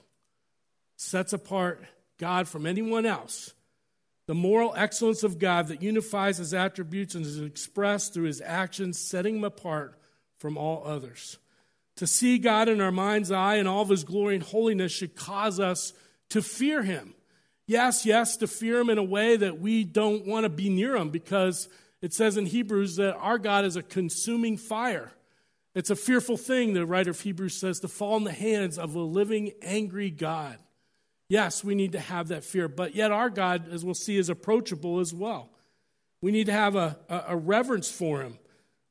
Sets 0.97 1.33
apart 1.33 1.85
God 2.19 2.49
from 2.49 2.67
anyone 2.67 3.07
else. 3.07 3.55
The 4.27 4.35
moral 4.35 4.75
excellence 4.77 5.23
of 5.23 5.39
God 5.39 5.69
that 5.69 5.83
unifies 5.83 6.39
his 6.39 6.53
attributes 6.53 7.15
and 7.15 7.25
is 7.25 7.41
expressed 7.41 8.13
through 8.13 8.25
his 8.25 8.41
actions, 8.41 8.99
setting 8.99 9.37
him 9.37 9.45
apart 9.45 9.99
from 10.39 10.59
all 10.59 10.83
others. 10.85 11.39
To 11.97 12.07
see 12.07 12.39
God 12.39 12.69
in 12.69 12.81
our 12.81 12.93
mind's 12.93 13.31
eye 13.31 13.57
and 13.57 13.69
all 13.69 13.83
of 13.83 13.89
his 13.89 14.05
glory 14.05 14.35
and 14.35 14.45
holiness 14.45 14.93
should 14.93 15.15
cause 15.15 15.61
us 15.61 15.93
to 16.31 16.43
fear 16.43 16.83
him. 16.83 17.15
Yes, 17.71 18.05
yes, 18.05 18.37
to 18.39 18.49
fear 18.49 18.81
him 18.81 18.91
in 18.91 18.99
a 18.99 19.03
way 19.05 19.37
that 19.37 19.61
we 19.61 19.85
don't 19.85 20.27
want 20.27 20.43
to 20.43 20.49
be 20.49 20.69
near 20.69 20.97
him 20.97 21.11
because 21.11 21.69
it 22.03 22.13
says 22.13 22.37
in 22.37 22.47
Hebrews 22.47 22.97
that 22.97 23.15
our 23.15 23.39
God 23.39 23.65
is 23.65 23.77
a 23.77 23.83
consuming 23.85 24.57
fire. 24.57 25.13
It's 25.73 25.89
a 25.89 25.95
fearful 25.95 26.37
thing, 26.37 26.73
the 26.73 26.85
writer 26.85 27.13
of 27.13 27.21
Hebrews 27.21 27.61
says, 27.61 27.79
to 27.79 27.87
fall 27.87 28.17
in 28.17 28.25
the 28.25 28.33
hands 28.33 28.77
of 28.77 28.97
a 28.97 29.01
living, 29.01 29.53
angry 29.63 30.11
God. 30.11 30.59
Yes, 31.29 31.63
we 31.63 31.77
need 31.77 31.93
to 31.93 32.01
have 32.01 32.27
that 32.27 32.43
fear, 32.43 32.67
but 32.67 32.97
yet 32.97 33.13
our 33.13 33.31
God, 33.31 33.73
as 33.73 33.85
we'll 33.85 33.95
see, 33.95 34.17
is 34.17 34.29
approachable 34.29 34.99
as 34.99 35.15
well. 35.15 35.51
We 36.21 36.33
need 36.33 36.47
to 36.47 36.53
have 36.53 36.75
a, 36.75 36.99
a, 37.09 37.25
a 37.29 37.37
reverence 37.37 37.89
for 37.89 38.21
him, 38.21 38.41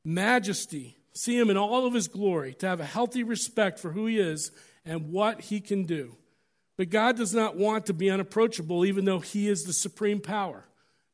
majesty, 0.06 0.96
see 1.12 1.38
him 1.38 1.50
in 1.50 1.58
all 1.58 1.84
of 1.84 1.92
his 1.92 2.08
glory, 2.08 2.54
to 2.54 2.66
have 2.66 2.80
a 2.80 2.86
healthy 2.86 3.24
respect 3.24 3.78
for 3.78 3.92
who 3.92 4.06
he 4.06 4.18
is 4.18 4.52
and 4.86 5.12
what 5.12 5.42
he 5.42 5.60
can 5.60 5.84
do. 5.84 6.16
But 6.80 6.88
God 6.88 7.18
does 7.18 7.34
not 7.34 7.56
want 7.56 7.84
to 7.86 7.92
be 7.92 8.08
unapproachable, 8.08 8.86
even 8.86 9.04
though 9.04 9.18
he 9.18 9.48
is 9.48 9.64
the 9.64 9.72
supreme 9.74 10.18
power. 10.18 10.64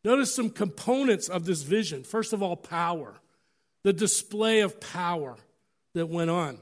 Notice 0.05 0.33
some 0.33 0.49
components 0.49 1.29
of 1.29 1.45
this 1.45 1.63
vision. 1.63 2.05
First 2.05 2.33
of 2.33 2.41
all, 2.41 2.55
power, 2.55 3.17
the 3.83 3.93
display 3.93 4.61
of 4.61 4.79
power 4.79 5.37
that 5.95 6.07
went 6.07 6.31
on. 6.31 6.59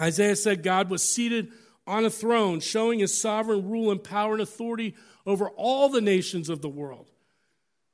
Isaiah 0.00 0.36
said 0.36 0.62
God 0.62 0.88
was 0.88 1.02
seated 1.02 1.50
on 1.84 2.04
a 2.04 2.10
throne, 2.10 2.60
showing 2.60 3.00
his 3.00 3.20
sovereign 3.20 3.68
rule 3.68 3.90
and 3.90 4.04
power 4.04 4.34
and 4.34 4.40
authority 4.40 4.94
over 5.26 5.48
all 5.48 5.88
the 5.88 6.00
nations 6.00 6.48
of 6.48 6.62
the 6.62 6.68
world. 6.68 7.10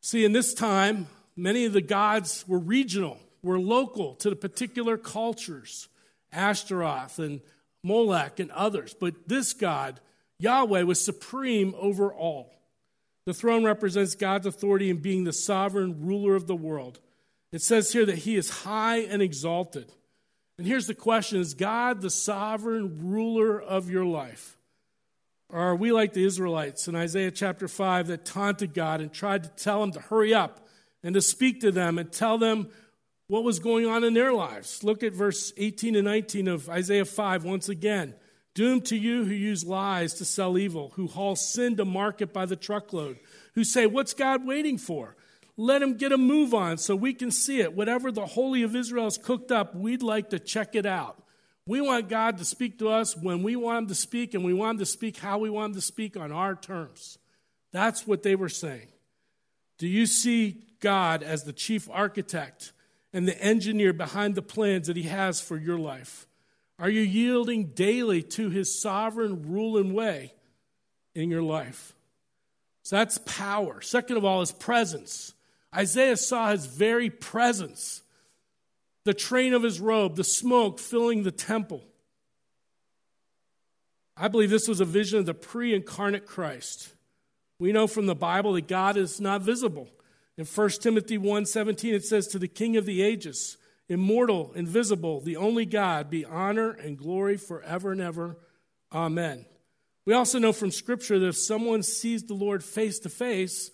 See, 0.02 0.26
in 0.26 0.32
this 0.32 0.52
time, 0.52 1.06
many 1.36 1.64
of 1.64 1.72
the 1.72 1.80
gods 1.80 2.44
were 2.46 2.58
regional, 2.58 3.18
were 3.42 3.58
local 3.58 4.16
to 4.16 4.28
the 4.28 4.36
particular 4.36 4.98
cultures, 4.98 5.88
Ashtaroth 6.32 7.18
and 7.18 7.40
Molech 7.82 8.40
and 8.40 8.50
others. 8.52 8.94
But 8.98 9.28
this 9.28 9.52
God, 9.52 10.00
Yahweh, 10.38 10.82
was 10.82 11.04
supreme 11.04 11.74
over 11.78 12.12
all. 12.12 12.52
The 13.24 13.34
throne 13.34 13.64
represents 13.64 14.14
God's 14.14 14.46
authority 14.46 14.90
in 14.90 14.98
being 14.98 15.24
the 15.24 15.32
sovereign 15.32 16.06
ruler 16.06 16.34
of 16.34 16.46
the 16.46 16.56
world. 16.56 16.98
It 17.52 17.62
says 17.62 17.92
here 17.92 18.06
that 18.06 18.18
he 18.18 18.36
is 18.36 18.50
high 18.50 18.98
and 18.98 19.22
exalted. 19.22 19.92
And 20.58 20.66
here's 20.66 20.86
the 20.86 20.94
question 20.94 21.40
Is 21.40 21.54
God 21.54 22.00
the 22.00 22.10
sovereign 22.10 23.10
ruler 23.10 23.60
of 23.60 23.90
your 23.90 24.04
life? 24.04 24.56
Or 25.48 25.60
are 25.60 25.76
we 25.76 25.92
like 25.92 26.14
the 26.14 26.24
Israelites 26.24 26.88
in 26.88 26.96
Isaiah 26.96 27.30
chapter 27.30 27.68
5 27.68 28.06
that 28.06 28.24
taunted 28.24 28.72
God 28.72 29.00
and 29.00 29.12
tried 29.12 29.44
to 29.44 29.50
tell 29.50 29.82
him 29.82 29.92
to 29.92 30.00
hurry 30.00 30.32
up 30.32 30.66
and 31.02 31.14
to 31.14 31.20
speak 31.20 31.60
to 31.60 31.70
them 31.70 31.98
and 31.98 32.10
tell 32.10 32.38
them 32.38 32.70
what 33.26 33.44
was 33.44 33.58
going 33.58 33.86
on 33.86 34.04
in 34.04 34.14
their 34.14 34.32
lives? 34.32 34.82
Look 34.82 35.02
at 35.02 35.12
verse 35.12 35.52
18 35.56 35.96
and 35.96 36.04
19 36.04 36.48
of 36.48 36.68
Isaiah 36.68 37.04
5 37.04 37.44
once 37.44 37.68
again. 37.68 38.14
Doomed 38.54 38.84
to 38.86 38.96
you 38.96 39.24
who 39.24 39.32
use 39.32 39.64
lies 39.64 40.14
to 40.14 40.26
sell 40.26 40.58
evil, 40.58 40.92
who 40.96 41.06
haul 41.06 41.36
sin 41.36 41.76
to 41.76 41.84
market 41.86 42.32
by 42.34 42.44
the 42.44 42.56
truckload, 42.56 43.18
who 43.54 43.64
say, 43.64 43.86
What's 43.86 44.12
God 44.12 44.46
waiting 44.46 44.76
for? 44.76 45.16
Let 45.56 45.82
him 45.82 45.94
get 45.96 46.12
a 46.12 46.18
move 46.18 46.52
on 46.54 46.78
so 46.78 46.96
we 46.96 47.14
can 47.14 47.30
see 47.30 47.60
it. 47.60 47.74
Whatever 47.74 48.10
the 48.10 48.26
Holy 48.26 48.62
of 48.62 48.74
Israel 48.74 49.04
has 49.04 49.18
cooked 49.18 49.52
up, 49.52 49.74
we'd 49.74 50.02
like 50.02 50.30
to 50.30 50.38
check 50.38 50.74
it 50.74 50.86
out. 50.86 51.22
We 51.66 51.80
want 51.80 52.08
God 52.08 52.38
to 52.38 52.44
speak 52.44 52.78
to 52.80 52.88
us 52.88 53.16
when 53.16 53.42
we 53.42 53.54
want 53.54 53.82
him 53.82 53.86
to 53.88 53.94
speak, 53.94 54.34
and 54.34 54.44
we 54.44 54.54
want 54.54 54.76
him 54.76 54.78
to 54.80 54.86
speak 54.86 55.18
how 55.18 55.38
we 55.38 55.48
want 55.48 55.70
him 55.70 55.74
to 55.74 55.80
speak 55.80 56.16
on 56.16 56.32
our 56.32 56.54
terms. 56.54 57.18
That's 57.70 58.06
what 58.06 58.22
they 58.22 58.34
were 58.34 58.48
saying. 58.48 58.88
Do 59.78 59.86
you 59.86 60.06
see 60.06 60.64
God 60.80 61.22
as 61.22 61.44
the 61.44 61.52
chief 61.52 61.88
architect 61.90 62.72
and 63.12 63.28
the 63.28 63.40
engineer 63.42 63.92
behind 63.92 64.34
the 64.34 64.42
plans 64.42 64.86
that 64.86 64.96
he 64.96 65.04
has 65.04 65.40
for 65.40 65.56
your 65.56 65.78
life? 65.78 66.26
Are 66.78 66.90
you 66.90 67.02
yielding 67.02 67.66
daily 67.66 68.22
to 68.22 68.50
his 68.50 68.80
sovereign 68.80 69.50
rule 69.50 69.76
and 69.76 69.94
way 69.94 70.34
in 71.14 71.30
your 71.30 71.42
life? 71.42 71.94
So 72.82 72.96
that's 72.96 73.18
power. 73.18 73.80
Second 73.80 74.16
of 74.16 74.24
all, 74.24 74.42
is 74.42 74.52
presence. 74.52 75.34
Isaiah 75.74 76.16
saw 76.16 76.50
his 76.50 76.66
very 76.66 77.08
presence, 77.08 78.02
the 79.04 79.14
train 79.14 79.54
of 79.54 79.62
his 79.62 79.80
robe, 79.80 80.16
the 80.16 80.24
smoke 80.24 80.78
filling 80.78 81.22
the 81.22 81.30
temple. 81.30 81.82
I 84.16 84.28
believe 84.28 84.50
this 84.50 84.68
was 84.68 84.80
a 84.80 84.84
vision 84.84 85.18
of 85.18 85.26
the 85.26 85.34
pre 85.34 85.74
incarnate 85.74 86.26
Christ. 86.26 86.92
We 87.58 87.72
know 87.72 87.86
from 87.86 88.06
the 88.06 88.14
Bible 88.14 88.52
that 88.54 88.68
God 88.68 88.96
is 88.96 89.20
not 89.20 89.42
visible. 89.42 89.88
In 90.38 90.44
1 90.44 90.70
Timothy 90.80 91.18
1:17 91.18 91.92
it 91.92 92.04
says 92.04 92.26
to 92.28 92.38
the 92.38 92.48
king 92.48 92.76
of 92.76 92.86
the 92.86 93.02
ages 93.02 93.56
immortal, 93.88 94.52
invisible, 94.54 95.20
the 95.20 95.36
only 95.36 95.66
God, 95.66 96.08
be 96.08 96.24
honor 96.24 96.70
and 96.70 96.96
glory 96.96 97.36
forever 97.36 97.92
and 97.92 98.00
ever. 98.00 98.38
Amen. 98.90 99.44
We 100.06 100.14
also 100.14 100.38
know 100.38 100.52
from 100.52 100.70
Scripture 100.70 101.18
that 101.18 101.28
if 101.28 101.36
someone 101.36 101.82
sees 101.82 102.24
the 102.24 102.34
Lord 102.34 102.64
face 102.64 102.98
to 103.00 103.08
face, 103.08 103.70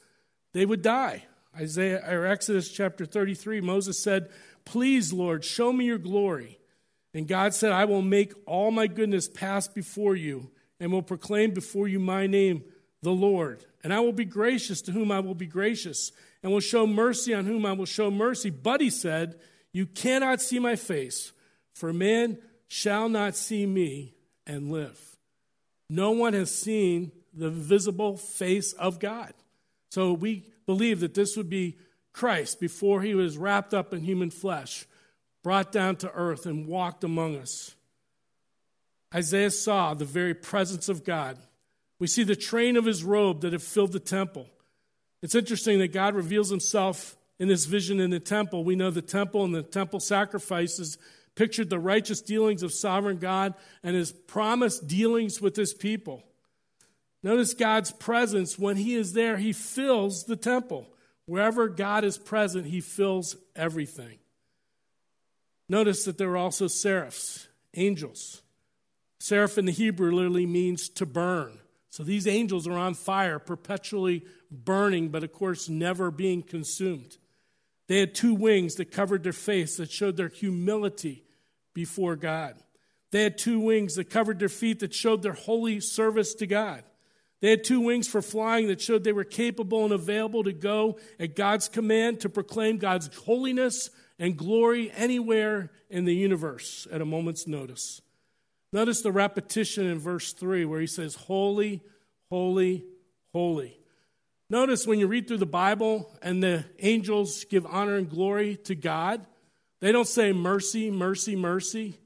they 0.52 0.66
would 0.66 0.82
die. 0.82 1.24
Isaiah 1.56 2.02
or 2.08 2.26
Exodus 2.26 2.70
chapter 2.70 3.06
33, 3.06 3.60
Moses 3.60 4.02
said, 4.02 4.28
Please, 4.64 5.12
Lord, 5.12 5.44
show 5.44 5.72
me 5.72 5.86
your 5.86 5.98
glory. 5.98 6.58
And 7.14 7.26
God 7.26 7.54
said, 7.54 7.72
I 7.72 7.86
will 7.86 8.02
make 8.02 8.34
all 8.46 8.70
my 8.70 8.86
goodness 8.86 9.28
pass 9.28 9.66
before 9.66 10.14
you, 10.14 10.50
and 10.78 10.92
will 10.92 11.02
proclaim 11.02 11.52
before 11.52 11.88
you 11.88 11.98
my 11.98 12.26
name, 12.26 12.64
the 13.02 13.10
Lord. 13.10 13.64
And 13.84 13.92
I 13.92 14.00
will 14.00 14.12
be 14.12 14.24
gracious 14.24 14.82
to 14.82 14.92
whom 14.92 15.12
I 15.12 15.20
will 15.20 15.34
be 15.34 15.46
gracious, 15.46 16.12
and 16.42 16.52
will 16.52 16.60
show 16.60 16.86
mercy 16.86 17.34
on 17.34 17.46
whom 17.46 17.64
I 17.64 17.72
will 17.72 17.86
show 17.86 18.10
mercy. 18.10 18.50
But 18.50 18.80
he 18.80 18.90
said, 18.90 19.36
you 19.72 19.86
cannot 19.86 20.40
see 20.40 20.58
my 20.58 20.76
face, 20.76 21.32
for 21.74 21.92
man 21.92 22.38
shall 22.66 23.08
not 23.08 23.36
see 23.36 23.66
me 23.66 24.14
and 24.46 24.70
live. 24.70 25.00
No 25.88 26.10
one 26.10 26.32
has 26.32 26.54
seen 26.54 27.12
the 27.32 27.50
visible 27.50 28.16
face 28.16 28.72
of 28.72 28.98
God. 28.98 29.32
So 29.90 30.12
we 30.12 30.44
believe 30.66 31.00
that 31.00 31.14
this 31.14 31.36
would 31.36 31.48
be 31.48 31.78
Christ 32.12 32.60
before 32.60 33.02
he 33.02 33.14
was 33.14 33.38
wrapped 33.38 33.72
up 33.72 33.94
in 33.94 34.02
human 34.02 34.30
flesh, 34.30 34.86
brought 35.42 35.70
down 35.70 35.96
to 35.96 36.12
earth, 36.12 36.46
and 36.46 36.66
walked 36.66 37.04
among 37.04 37.36
us. 37.36 37.74
Isaiah 39.14 39.50
saw 39.50 39.94
the 39.94 40.04
very 40.04 40.34
presence 40.34 40.88
of 40.88 41.04
God. 41.04 41.38
We 41.98 42.06
see 42.06 42.22
the 42.22 42.36
train 42.36 42.76
of 42.76 42.84
his 42.84 43.02
robe 43.02 43.40
that 43.40 43.52
had 43.52 43.62
filled 43.62 43.92
the 43.92 44.00
temple. 44.00 44.46
It's 45.22 45.34
interesting 45.34 45.78
that 45.80 45.92
God 45.92 46.14
reveals 46.14 46.48
himself 46.48 47.16
in 47.38 47.48
this 47.48 47.64
vision 47.64 48.00
in 48.00 48.10
the 48.10 48.20
temple. 48.20 48.64
We 48.64 48.76
know 48.76 48.90
the 48.90 49.02
temple 49.02 49.44
and 49.44 49.54
the 49.54 49.62
temple 49.62 50.00
sacrifices 50.00 50.98
pictured 51.34 51.70
the 51.70 51.78
righteous 51.78 52.20
dealings 52.20 52.62
of 52.62 52.72
sovereign 52.72 53.18
God 53.18 53.54
and 53.82 53.94
his 53.94 54.12
promised 54.12 54.86
dealings 54.86 55.40
with 55.40 55.56
his 55.56 55.72
people. 55.72 56.22
Notice 57.22 57.54
God's 57.54 57.90
presence. 57.92 58.58
When 58.58 58.76
he 58.76 58.94
is 58.94 59.12
there, 59.12 59.36
he 59.36 59.52
fills 59.52 60.24
the 60.24 60.36
temple. 60.36 60.88
Wherever 61.26 61.68
God 61.68 62.04
is 62.04 62.16
present, 62.16 62.66
he 62.66 62.80
fills 62.80 63.36
everything. 63.54 64.18
Notice 65.68 66.04
that 66.04 66.16
there 66.16 66.30
are 66.30 66.36
also 66.36 66.66
seraphs, 66.66 67.48
angels. 67.74 68.42
Seraph 69.20 69.58
in 69.58 69.66
the 69.66 69.72
Hebrew 69.72 70.10
literally 70.10 70.46
means 70.46 70.88
to 70.90 71.04
burn. 71.04 71.58
So 71.90 72.02
these 72.02 72.26
angels 72.26 72.66
are 72.66 72.76
on 72.76 72.94
fire, 72.94 73.38
perpetually 73.38 74.24
burning, 74.50 75.08
but 75.08 75.24
of 75.24 75.32
course 75.32 75.68
never 75.68 76.10
being 76.10 76.42
consumed. 76.42 77.16
They 77.86 78.00
had 78.00 78.14
two 78.14 78.34
wings 78.34 78.74
that 78.74 78.90
covered 78.90 79.22
their 79.22 79.32
face 79.32 79.76
that 79.78 79.90
showed 79.90 80.16
their 80.16 80.28
humility 80.28 81.24
before 81.74 82.16
God. 82.16 82.56
They 83.10 83.22
had 83.22 83.38
two 83.38 83.60
wings 83.60 83.94
that 83.94 84.10
covered 84.10 84.38
their 84.38 84.50
feet 84.50 84.80
that 84.80 84.92
showed 84.92 85.22
their 85.22 85.32
holy 85.32 85.80
service 85.80 86.34
to 86.34 86.46
God. 86.46 86.84
They 87.40 87.50
had 87.50 87.64
two 87.64 87.80
wings 87.80 88.08
for 88.08 88.20
flying 88.20 88.66
that 88.66 88.80
showed 88.80 89.04
they 89.04 89.12
were 89.12 89.24
capable 89.24 89.84
and 89.84 89.92
available 89.92 90.44
to 90.44 90.52
go 90.52 90.98
at 91.18 91.36
God's 91.36 91.68
command 91.68 92.20
to 92.20 92.28
proclaim 92.28 92.78
God's 92.78 93.14
holiness 93.24 93.90
and 94.18 94.36
glory 94.36 94.90
anywhere 94.94 95.70
in 95.88 96.04
the 96.04 96.14
universe 96.14 96.86
at 96.90 97.00
a 97.00 97.06
moment's 97.06 97.46
notice. 97.46 98.02
Notice 98.72 99.00
the 99.00 99.12
repetition 99.12 99.86
in 99.86 99.98
verse 99.98 100.32
3 100.32 100.64
where 100.64 100.80
he 100.80 100.86
says, 100.86 101.14
Holy, 101.14 101.82
holy, 102.30 102.84
holy. 103.32 103.78
Notice 104.50 104.86
when 104.86 104.98
you 104.98 105.06
read 105.06 105.28
through 105.28 105.38
the 105.38 105.46
Bible 105.46 106.10
and 106.22 106.42
the 106.42 106.64
angels 106.78 107.44
give 107.44 107.66
honor 107.66 107.96
and 107.96 108.08
glory 108.08 108.56
to 108.64 108.74
God, 108.74 109.26
they 109.80 109.92
don't 109.92 110.08
say 110.08 110.32
mercy, 110.32 110.90
mercy, 110.90 111.36
mercy. 111.36 111.98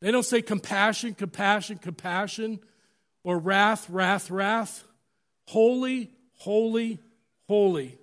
They 0.00 0.10
don't 0.10 0.24
say 0.24 0.42
compassion, 0.42 1.14
compassion, 1.14 1.78
compassion, 1.78 2.60
or 3.22 3.38
wrath, 3.38 3.88
wrath, 3.88 4.30
wrath. 4.30 4.84
Holy, 5.46 6.10
holy, 6.38 6.98
holy. 7.48 7.98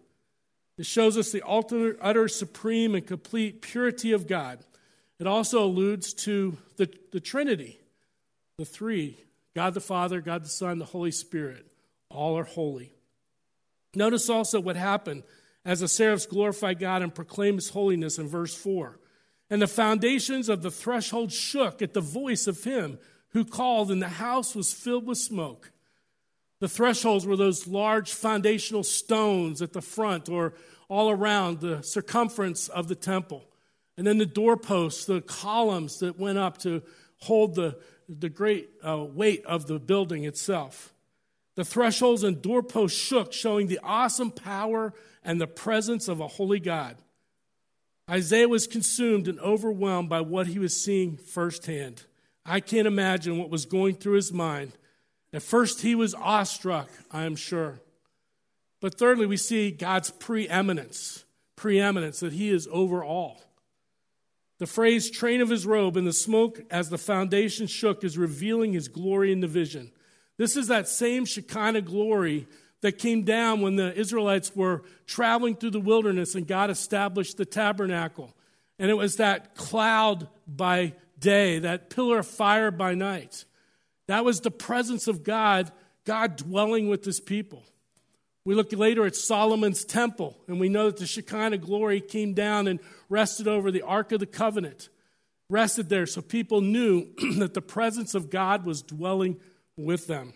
It 0.77 0.85
shows 0.85 1.17
us 1.17 1.31
the 1.31 1.43
ultimate, 1.45 1.97
utter, 2.01 2.27
supreme, 2.27 2.95
and 2.95 3.05
complete 3.05 3.61
purity 3.61 4.13
of 4.13 4.25
God. 4.25 4.59
It 5.19 5.27
also 5.27 5.63
alludes 5.63 6.13
to 6.25 6.57
the, 6.77 6.91
the 7.11 7.19
Trinity, 7.19 7.79
the 8.61 8.65
three 8.65 9.17
God 9.53 9.73
the 9.73 9.81
Father, 9.81 10.21
God 10.21 10.43
the 10.43 10.49
Son, 10.49 10.79
the 10.79 10.85
Holy 10.85 11.11
Spirit. 11.11 11.65
All 12.09 12.37
are 12.37 12.45
holy. 12.45 12.93
Notice 13.95 14.29
also 14.29 14.59
what 14.59 14.75
happened 14.77 15.23
as 15.65 15.81
the 15.81 15.87
seraphs 15.87 16.25
glorified 16.25 16.79
God 16.79 17.01
and 17.01 17.13
proclaimed 17.13 17.57
his 17.57 17.69
holiness 17.69 18.17
in 18.17 18.27
verse 18.27 18.55
4. 18.55 18.97
And 19.49 19.61
the 19.61 19.67
foundations 19.67 20.47
of 20.47 20.61
the 20.61 20.71
threshold 20.71 21.31
shook 21.31 21.81
at 21.81 21.93
the 21.93 22.01
voice 22.01 22.47
of 22.47 22.63
him 22.63 22.99
who 23.29 23.43
called, 23.43 23.91
and 23.91 24.01
the 24.01 24.07
house 24.09 24.55
was 24.55 24.73
filled 24.73 25.05
with 25.05 25.17
smoke. 25.17 25.71
The 26.59 26.69
thresholds 26.69 27.25
were 27.25 27.35
those 27.35 27.67
large 27.67 28.13
foundational 28.13 28.83
stones 28.83 29.61
at 29.61 29.73
the 29.73 29.81
front 29.81 30.29
or 30.29 30.53
all 30.87 31.09
around 31.09 31.59
the 31.59 31.81
circumference 31.81 32.69
of 32.69 32.87
the 32.87 32.95
temple. 32.95 33.45
And 33.97 34.05
then 34.05 34.17
the 34.17 34.25
doorposts, 34.25 35.05
the 35.05 35.21
columns 35.21 35.99
that 35.99 36.19
went 36.19 36.37
up 36.37 36.57
to 36.59 36.81
hold 37.17 37.55
the, 37.55 37.77
the 38.19 38.29
great 38.29 38.69
uh, 38.85 38.97
weight 38.97 39.45
of 39.45 39.67
the 39.67 39.79
building 39.79 40.25
itself. 40.25 40.93
The 41.55 41.65
thresholds 41.65 42.23
and 42.23 42.41
doorposts 42.41 42.99
shook, 42.99 43.33
showing 43.33 43.67
the 43.67 43.79
awesome 43.83 44.31
power 44.31 44.93
and 45.23 45.39
the 45.39 45.47
presence 45.47 46.07
of 46.07 46.19
a 46.19 46.27
holy 46.27 46.59
God. 46.59 46.97
Isaiah 48.09 48.49
was 48.49 48.67
consumed 48.67 49.27
and 49.27 49.39
overwhelmed 49.39 50.09
by 50.09 50.21
what 50.21 50.47
he 50.47 50.59
was 50.59 50.81
seeing 50.81 51.17
firsthand. 51.17 52.03
I 52.45 52.59
can't 52.59 52.87
imagine 52.87 53.37
what 53.37 53.49
was 53.49 53.65
going 53.65 53.95
through 53.95 54.15
his 54.15 54.33
mind. 54.33 54.73
At 55.33 55.43
first, 55.43 55.81
he 55.81 55.95
was 55.95 56.13
awestruck, 56.13 56.89
I 57.11 57.23
am 57.23 57.35
sure. 57.35 57.79
But 58.81 58.97
thirdly, 58.97 59.25
we 59.25 59.37
see 59.37 59.71
God's 59.71 60.09
preeminence, 60.09 61.23
preeminence, 61.55 62.19
that 62.19 62.33
he 62.33 62.49
is 62.49 62.67
over 62.71 63.03
all. 63.03 63.41
The 64.61 64.67
phrase 64.67 65.09
train 65.09 65.41
of 65.41 65.49
his 65.49 65.65
robe 65.65 65.97
and 65.97 66.05
the 66.05 66.13
smoke 66.13 66.61
as 66.69 66.91
the 66.91 66.99
foundation 66.99 67.65
shook 67.65 68.03
is 68.03 68.15
revealing 68.15 68.73
his 68.73 68.89
glory 68.89 69.31
in 69.31 69.39
the 69.39 69.47
vision. 69.47 69.91
This 70.37 70.55
is 70.55 70.67
that 70.67 70.87
same 70.87 71.25
Shekinah 71.25 71.81
glory 71.81 72.45
that 72.81 72.99
came 72.99 73.23
down 73.23 73.61
when 73.61 73.75
the 73.75 73.91
Israelites 73.97 74.55
were 74.55 74.83
traveling 75.07 75.55
through 75.55 75.71
the 75.71 75.79
wilderness 75.79 76.35
and 76.35 76.45
God 76.45 76.69
established 76.69 77.37
the 77.37 77.45
tabernacle. 77.45 78.35
And 78.77 78.91
it 78.91 78.93
was 78.93 79.15
that 79.15 79.55
cloud 79.55 80.27
by 80.45 80.93
day, 81.17 81.57
that 81.57 81.89
pillar 81.89 82.19
of 82.19 82.27
fire 82.27 82.69
by 82.69 82.93
night. 82.93 83.45
That 84.05 84.23
was 84.23 84.41
the 84.41 84.51
presence 84.51 85.07
of 85.07 85.23
God, 85.23 85.71
God 86.05 86.35
dwelling 86.35 86.87
with 86.87 87.03
his 87.03 87.19
people. 87.19 87.63
We 88.43 88.55
look 88.55 88.73
later 88.73 89.05
at 89.05 89.15
Solomon's 89.15 89.85
temple, 89.85 90.35
and 90.47 90.59
we 90.59 90.69
know 90.69 90.87
that 90.87 90.97
the 90.97 91.05
Shekinah 91.05 91.59
glory 91.59 92.01
came 92.01 92.33
down 92.33 92.67
and 92.67 92.79
rested 93.07 93.47
over 93.47 93.69
the 93.69 93.83
Ark 93.83 94.11
of 94.11 94.19
the 94.19 94.25
Covenant, 94.25 94.89
rested 95.49 95.89
there 95.89 96.07
so 96.07 96.21
people 96.21 96.61
knew 96.61 97.07
that 97.37 97.53
the 97.53 97.61
presence 97.61 98.15
of 98.15 98.31
God 98.31 98.65
was 98.65 98.81
dwelling 98.81 99.39
with 99.77 100.07
them. 100.07 100.33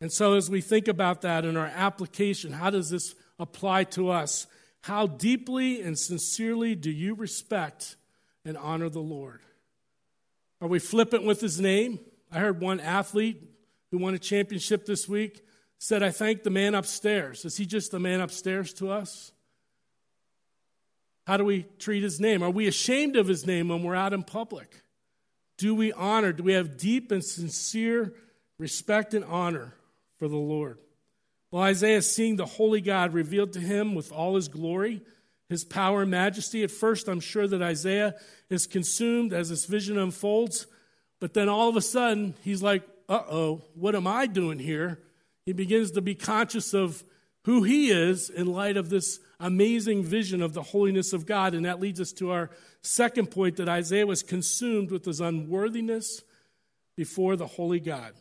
And 0.00 0.12
so, 0.12 0.34
as 0.34 0.50
we 0.50 0.60
think 0.60 0.88
about 0.88 1.20
that 1.22 1.44
in 1.44 1.56
our 1.56 1.66
application, 1.66 2.52
how 2.52 2.70
does 2.70 2.90
this 2.90 3.14
apply 3.38 3.84
to 3.84 4.10
us? 4.10 4.46
How 4.82 5.06
deeply 5.06 5.82
and 5.82 5.98
sincerely 5.98 6.74
do 6.74 6.90
you 6.90 7.14
respect 7.14 7.96
and 8.44 8.56
honor 8.56 8.88
the 8.88 9.00
Lord? 9.00 9.40
Are 10.60 10.68
we 10.68 10.78
flippant 10.78 11.24
with 11.24 11.40
his 11.40 11.60
name? 11.60 12.00
I 12.32 12.38
heard 12.38 12.60
one 12.60 12.80
athlete 12.80 13.42
who 13.90 13.98
won 13.98 14.14
a 14.14 14.18
championship 14.18 14.86
this 14.86 15.06
week 15.06 15.44
said, 15.82 16.02
I 16.02 16.10
thank 16.10 16.42
the 16.42 16.50
man 16.50 16.74
upstairs. 16.74 17.46
Is 17.46 17.56
he 17.56 17.64
just 17.64 17.90
the 17.90 17.98
man 17.98 18.20
upstairs 18.20 18.74
to 18.74 18.90
us? 18.90 19.32
How 21.26 21.38
do 21.38 21.44
we 21.44 21.64
treat 21.78 22.02
his 22.02 22.20
name? 22.20 22.42
Are 22.42 22.50
we 22.50 22.68
ashamed 22.68 23.16
of 23.16 23.26
his 23.26 23.46
name 23.46 23.68
when 23.68 23.82
we're 23.82 23.94
out 23.94 24.12
in 24.12 24.22
public? 24.22 24.82
Do 25.56 25.74
we 25.74 25.90
honor? 25.92 26.34
Do 26.34 26.42
we 26.42 26.52
have 26.52 26.76
deep 26.76 27.10
and 27.10 27.24
sincere 27.24 28.12
respect 28.58 29.14
and 29.14 29.24
honor 29.24 29.72
for 30.18 30.28
the 30.28 30.36
Lord? 30.36 30.78
Well, 31.50 31.62
Isaiah 31.62 32.02
seeing 32.02 32.36
the 32.36 32.44
holy 32.44 32.82
God 32.82 33.14
revealed 33.14 33.54
to 33.54 33.60
him 33.60 33.94
with 33.94 34.12
all 34.12 34.36
his 34.36 34.48
glory, 34.48 35.00
his 35.48 35.64
power 35.64 36.02
and 36.02 36.10
majesty. 36.10 36.62
At 36.62 36.70
first, 36.70 37.08
I'm 37.08 37.20
sure 37.20 37.48
that 37.48 37.62
Isaiah 37.62 38.16
is 38.50 38.66
consumed 38.66 39.32
as 39.32 39.48
this 39.48 39.64
vision 39.64 39.96
unfolds, 39.96 40.66
but 41.20 41.32
then 41.32 41.48
all 41.48 41.70
of 41.70 41.76
a 41.76 41.80
sudden, 41.80 42.34
he's 42.42 42.62
like, 42.62 42.82
uh 43.08 43.22
oh, 43.30 43.62
what 43.74 43.94
am 43.94 44.06
I 44.06 44.26
doing 44.26 44.58
here? 44.58 45.00
He 45.46 45.52
begins 45.52 45.92
to 45.92 46.00
be 46.00 46.14
conscious 46.14 46.74
of 46.74 47.02
who 47.44 47.62
he 47.62 47.90
is 47.90 48.28
in 48.28 48.46
light 48.46 48.76
of 48.76 48.90
this 48.90 49.18
amazing 49.38 50.04
vision 50.04 50.42
of 50.42 50.52
the 50.52 50.62
holiness 50.62 51.12
of 51.12 51.26
God. 51.26 51.54
And 51.54 51.64
that 51.64 51.80
leads 51.80 52.00
us 52.00 52.12
to 52.14 52.30
our 52.30 52.50
second 52.82 53.30
point 53.30 53.56
that 53.56 53.68
Isaiah 53.68 54.06
was 54.06 54.22
consumed 54.22 54.90
with 54.90 55.04
his 55.06 55.20
unworthiness 55.20 56.22
before 56.96 57.36
the 57.36 57.46
holy 57.46 57.80
God. 57.80 58.12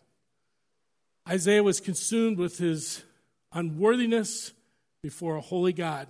Isaiah 1.27 1.63
was 1.63 1.79
consumed 1.79 2.37
with 2.37 2.57
his 2.57 3.03
unworthiness 3.51 4.53
before 5.03 5.35
a 5.35 5.41
holy 5.41 5.73
God. 5.73 6.07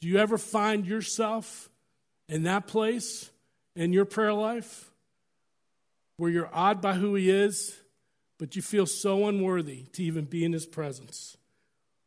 Do 0.00 0.08
you 0.08 0.18
ever 0.18 0.36
find 0.36 0.86
yourself 0.86 1.70
in 2.28 2.42
that 2.42 2.66
place 2.66 3.30
in 3.74 3.92
your 3.92 4.04
prayer 4.04 4.34
life 4.34 4.90
where 6.16 6.30
you're 6.30 6.50
awed 6.52 6.80
by 6.80 6.94
who 6.94 7.14
he 7.14 7.30
is, 7.30 7.78
but 8.38 8.56
you 8.56 8.62
feel 8.62 8.86
so 8.86 9.26
unworthy 9.26 9.84
to 9.92 10.02
even 10.02 10.24
be 10.24 10.44
in 10.44 10.52
his 10.52 10.66
presence? 10.66 11.36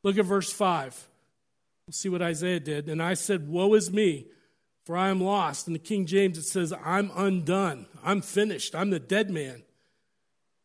Look 0.04 0.18
at 0.18 0.26
verse 0.26 0.52
5. 0.52 1.08
We'll 1.88 1.94
see 1.94 2.10
what 2.10 2.22
Isaiah 2.22 2.60
did. 2.60 2.88
And 2.88 3.02
I 3.02 3.16
said, 3.16 3.50
Woe 3.50 3.74
is 3.74 3.92
me, 3.92 4.28
for 4.86 4.96
I 4.96 5.10
am 5.10 5.22
lost. 5.22 5.68
In 5.68 5.74
the 5.74 5.80
King 5.80 6.06
James, 6.06 6.38
it 6.38 6.44
says, 6.44 6.74
I'm 6.84 7.12
undone. 7.16 7.88
I'm 8.04 8.22
finished. 8.22 8.76
I'm 8.76 8.92
the 8.92 9.00
dead 9.00 9.30
man. 9.30 9.64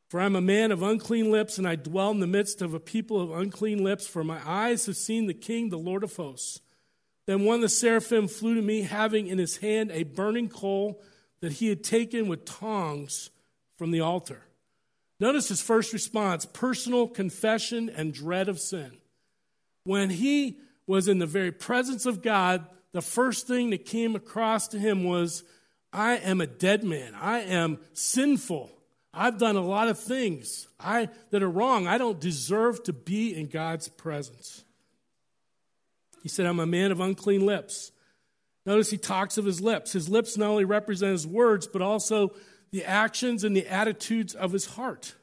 For 0.09 0.21
I'm 0.21 0.37
a 0.37 0.41
man 0.41 0.71
of 0.71 0.83
unclean 0.83 1.31
lips, 1.31 1.59
and 1.59 1.67
I 1.67 1.77
dwell 1.77 2.11
in 2.11 2.21
the 2.21 2.27
midst 2.27 2.63
of 2.63 2.75
a 2.75 2.81
people 2.81 3.21
of 3.21 3.33
unclean 3.33 3.83
lips, 3.83 4.07
for 4.07 4.23
my 4.23 4.39
eyes 4.47 4.87
have 4.87 4.97
seen 4.97 5.27
the 5.27 5.35
King, 5.35 5.71
the 5.71 5.79
Lord 5.79 6.05
of 6.05 6.15
hosts. 6.15 6.61
Then 7.27 7.45
one 7.45 7.57
of 7.57 7.63
the 7.63 7.69
seraphim 7.69 8.29
flew 8.29 8.55
to 8.55 8.63
me, 8.63 8.83
having 8.83 9.27
in 9.27 9.39
his 9.39 9.57
hand 9.57 9.91
a 9.91 10.03
burning 10.03 10.49
coal 10.49 11.01
that 11.41 11.53
he 11.55 11.69
had 11.69 11.83
taken 11.83 12.29
with 12.29 12.45
tongs 12.45 13.31
from 13.77 13.91
the 13.91 14.01
altar. 14.01 14.43
Notice 15.21 15.49
his 15.49 15.63
first 15.63 15.93
response 15.93 16.45
personal 16.45 17.09
confession 17.09 17.89
and 17.89 18.13
dread 18.13 18.49
of 18.49 18.61
sin. 18.61 18.93
When 19.85 20.11
he 20.11 20.59
was 20.87 21.09
in 21.09 21.19
the 21.19 21.27
very 21.27 21.53
presence 21.53 22.07
of 22.07 22.23
God, 22.23 22.67
the 22.93 23.03
first 23.03 23.47
thing 23.47 23.71
that 23.71 23.85
came 23.85 24.15
across 24.17 24.69
to 24.69 24.79
him 24.79 25.05
was, 25.05 25.45
I 25.93 26.17
am 26.17 26.41
a 26.41 26.47
dead 26.47 26.85
man. 26.85 27.15
I 27.15 27.41
am 27.41 27.79
sinful. 27.93 28.71
I've 29.13 29.39
done 29.39 29.57
a 29.57 29.65
lot 29.65 29.89
of 29.89 29.99
things 29.99 30.67
I, 30.81 31.09
that 31.31 31.43
are 31.43 31.51
wrong. 31.51 31.87
I 31.87 31.99
don't 31.99 32.21
deserve 32.21 32.83
to 32.85 32.93
be 32.93 33.35
in 33.35 33.47
God's 33.47 33.89
presence. 33.89 34.65
He 36.23 36.29
said, 36.29 36.47
I'm 36.47 36.59
a 36.59 36.67
man 36.67 36.91
of 36.91 37.01
unclean 37.01 37.47
lips. 37.47 37.93
Notice 38.67 38.91
he 38.91 38.97
talks 38.97 39.39
of 39.39 39.45
his 39.45 39.61
lips. 39.61 39.93
His 39.93 40.09
lips 40.09 40.37
not 40.37 40.49
only 40.49 40.65
represent 40.65 41.13
his 41.13 41.27
words, 41.27 41.67
but 41.67 41.83
also 41.83 42.35
the 42.75 42.85
actions 42.85 43.45
and 43.45 43.57
the 43.57 43.69
attitudes 43.69 44.35
of 44.35 44.51
his 44.51 44.67
heart. 44.67 45.15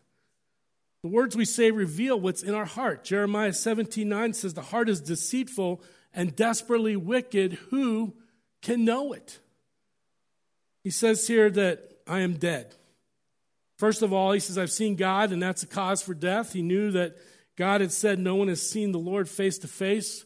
The 1.04 1.10
words 1.10 1.36
we 1.36 1.44
say 1.44 1.70
reveal 1.70 2.18
what's 2.18 2.44
in 2.44 2.54
our 2.54 2.66
heart. 2.66 3.04
Jeremiah 3.04 3.52
17 3.52 4.08
9 4.08 4.32
says, 4.32 4.54
The 4.54 4.62
heart 4.62 4.88
is 4.88 5.02
deceitful 5.02 5.84
and 6.14 6.34
desperately 6.34 6.96
wicked. 6.96 7.56
Who 7.70 8.14
can 8.62 8.86
know 8.86 9.12
it? 9.12 9.40
He 10.86 10.92
says 10.92 11.28
here 11.28 11.50
that 11.50 11.92
I 12.08 12.20
am 12.20 12.36
dead. 12.36 12.74
First 13.78 14.02
of 14.02 14.14
all, 14.14 14.32
he 14.32 14.40
says, 14.40 14.58
I've 14.58 14.72
seen 14.72 14.96
God, 14.96 15.34
and 15.34 15.44
that's 15.44 15.64
a 15.64 15.68
cause 15.68 16.02
for 16.02 16.14
death. 16.14 16.54
He 16.54 16.62
knew 16.62 16.92
that 16.92 17.18
God 17.58 17.82
had 17.82 17.92
said, 17.92 18.18
No 18.18 18.36
one 18.36 18.48
has 18.48 18.62
seen 18.62 18.94
the 18.94 18.98
Lord 18.98 19.28
face 19.28 19.58
to 19.58 19.68
face 19.68 20.24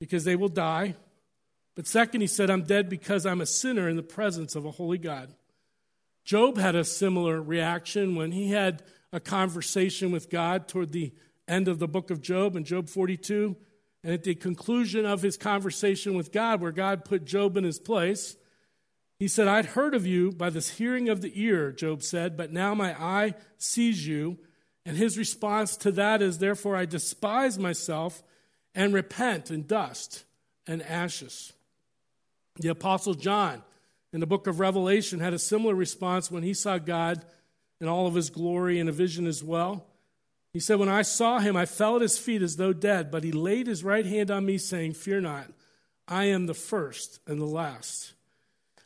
because 0.00 0.24
they 0.24 0.34
will 0.34 0.48
die. 0.48 0.96
But 1.76 1.86
second, 1.86 2.20
he 2.20 2.26
said, 2.26 2.50
I'm 2.50 2.64
dead 2.64 2.88
because 2.88 3.26
I'm 3.26 3.40
a 3.40 3.46
sinner 3.46 3.88
in 3.88 3.94
the 3.94 4.02
presence 4.02 4.56
of 4.56 4.64
a 4.64 4.72
holy 4.72 4.98
God. 4.98 5.32
Job 6.24 6.56
had 6.58 6.74
a 6.74 6.84
similar 6.84 7.42
reaction 7.42 8.14
when 8.14 8.32
he 8.32 8.50
had 8.50 8.82
a 9.12 9.20
conversation 9.20 10.10
with 10.10 10.30
God 10.30 10.68
toward 10.68 10.92
the 10.92 11.12
end 11.48 11.68
of 11.68 11.78
the 11.78 11.88
book 11.88 12.10
of 12.10 12.22
Job 12.22 12.56
in 12.56 12.64
Job 12.64 12.88
42. 12.88 13.56
And 14.04 14.14
at 14.14 14.24
the 14.24 14.34
conclusion 14.34 15.04
of 15.04 15.22
his 15.22 15.36
conversation 15.36 16.14
with 16.14 16.32
God, 16.32 16.60
where 16.60 16.72
God 16.72 17.04
put 17.04 17.24
Job 17.24 17.56
in 17.56 17.64
his 17.64 17.78
place, 17.78 18.36
he 19.18 19.28
said, 19.28 19.46
I'd 19.46 19.66
heard 19.66 19.94
of 19.94 20.06
you 20.06 20.32
by 20.32 20.50
this 20.50 20.70
hearing 20.70 21.08
of 21.08 21.22
the 21.22 21.32
ear, 21.40 21.70
Job 21.70 22.02
said, 22.02 22.36
but 22.36 22.52
now 22.52 22.74
my 22.74 23.00
eye 23.00 23.34
sees 23.58 24.06
you. 24.06 24.38
And 24.84 24.96
his 24.96 25.16
response 25.16 25.76
to 25.78 25.92
that 25.92 26.20
is, 26.20 26.38
Therefore 26.38 26.74
I 26.74 26.86
despise 26.86 27.58
myself 27.58 28.22
and 28.74 28.92
repent 28.92 29.50
in 29.50 29.66
dust 29.66 30.24
and 30.66 30.82
ashes. 30.82 31.52
The 32.56 32.70
Apostle 32.70 33.14
John 33.14 33.62
in 34.12 34.20
the 34.20 34.26
book 34.26 34.46
of 34.46 34.60
Revelation 34.60 35.20
had 35.20 35.34
a 35.34 35.38
similar 35.38 35.74
response 35.74 36.30
when 36.30 36.42
he 36.42 36.54
saw 36.54 36.78
God 36.78 37.24
in 37.80 37.88
all 37.88 38.06
of 38.06 38.14
his 38.14 38.30
glory 38.30 38.78
in 38.78 38.88
a 38.88 38.92
vision 38.92 39.26
as 39.26 39.42
well. 39.42 39.86
He 40.52 40.60
said, 40.60 40.78
When 40.78 40.88
I 40.88 41.02
saw 41.02 41.38
him, 41.38 41.56
I 41.56 41.64
fell 41.64 41.96
at 41.96 42.02
his 42.02 42.18
feet 42.18 42.42
as 42.42 42.56
though 42.56 42.72
dead, 42.72 43.10
but 43.10 43.24
he 43.24 43.32
laid 43.32 43.66
his 43.66 43.82
right 43.82 44.04
hand 44.04 44.30
on 44.30 44.44
me, 44.44 44.58
saying, 44.58 44.94
Fear 44.94 45.22
not, 45.22 45.46
I 46.06 46.26
am 46.26 46.46
the 46.46 46.54
first 46.54 47.20
and 47.26 47.40
the 47.40 47.46
last. 47.46 48.12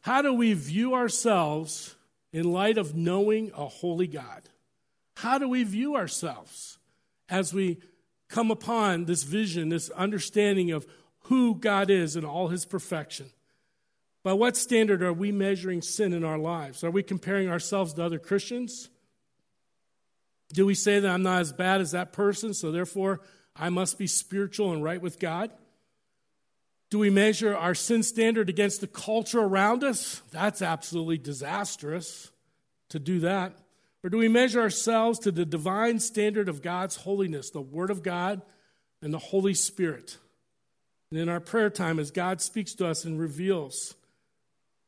How 0.03 0.23
do 0.23 0.33
we 0.33 0.53
view 0.53 0.95
ourselves 0.95 1.97
in 2.33 2.53
light 2.53 2.79
of 2.79 2.95
knowing 2.95 3.51
a 3.57 3.67
holy 3.67 4.07
God? 4.07 4.49
How 5.17 5.39
do 5.39 5.49
we 5.49 5.65
view 5.65 5.97
ourselves 5.97 6.79
as 7.29 7.53
we 7.53 7.79
come 8.29 8.51
upon 8.51 9.07
this 9.07 9.25
vision, 9.25 9.71
this 9.71 9.91
understanding 9.91 10.71
of 10.71 10.87
who 11.23 11.57
God 11.57 11.91
is 11.91 12.15
in 12.15 12.25
all 12.25 12.49
his 12.49 12.65
perfection? 12.65 13.31
By 14.27 14.33
what 14.33 14.57
standard 14.57 15.05
are 15.05 15.13
we 15.13 15.31
measuring 15.31 15.83
sin 15.83 16.13
in 16.13 16.25
our 16.25 16.37
lives? 16.37 16.83
Are 16.83 16.91
we 16.91 17.05
comparing 17.05 17.49
ourselves 17.49 17.95
to 17.95 18.03
other 18.03 18.19
Christians? 18.19 18.91
Do 20.53 20.67
we 20.67 20.75
say 20.75 20.99
that 20.99 21.09
I'm 21.09 21.23
not 21.23 21.43
as 21.43 21.53
bad 21.53 21.81
as 21.81 21.93
that 21.93 22.13
person, 22.13 22.53
so 22.53 22.73
therefore 22.73 23.21
I 23.55 23.69
must 23.69 23.99
be 23.99 24.09
spiritual 24.09 24.73
and 24.73 24.83
right 24.83 25.01
with 25.01 25.21
God? 25.21 25.53
Do 26.91 26.99
we 26.99 27.09
measure 27.09 27.57
our 27.57 27.77
sin 27.77 28.03
standard 28.03 28.49
against 28.49 28.81
the 28.81 28.89
culture 28.89 29.39
around 29.39 29.85
us? 29.85 30.23
That's 30.33 30.61
absolutely 30.61 31.19
disastrous 31.19 32.33
to 32.89 32.99
do 32.99 33.21
that. 33.21 33.57
Or 34.03 34.11
do 34.11 34.19
we 34.19 34.27
measure 34.27 34.61
ourselves 34.61 35.21
to 35.21 35.31
the 35.31 35.45
divine 35.45 36.01
standard 36.01 36.49
of 36.49 36.63
God's 36.63 36.97
holiness, 36.97 37.51
the 37.51 37.61
Word 37.61 37.91
of 37.91 38.03
God 38.03 38.43
and 39.01 39.15
the 39.15 39.19
Holy 39.19 39.55
Spirit? 39.55 40.19
And 41.13 41.21
in 41.21 41.29
our 41.29 41.39
prayer 41.39 41.71
time, 41.71 42.01
as 42.01 42.11
God 42.11 42.41
speaks 42.41 42.75
to 42.75 42.89
us 42.89 43.05
and 43.05 43.21
reveals 43.21 43.95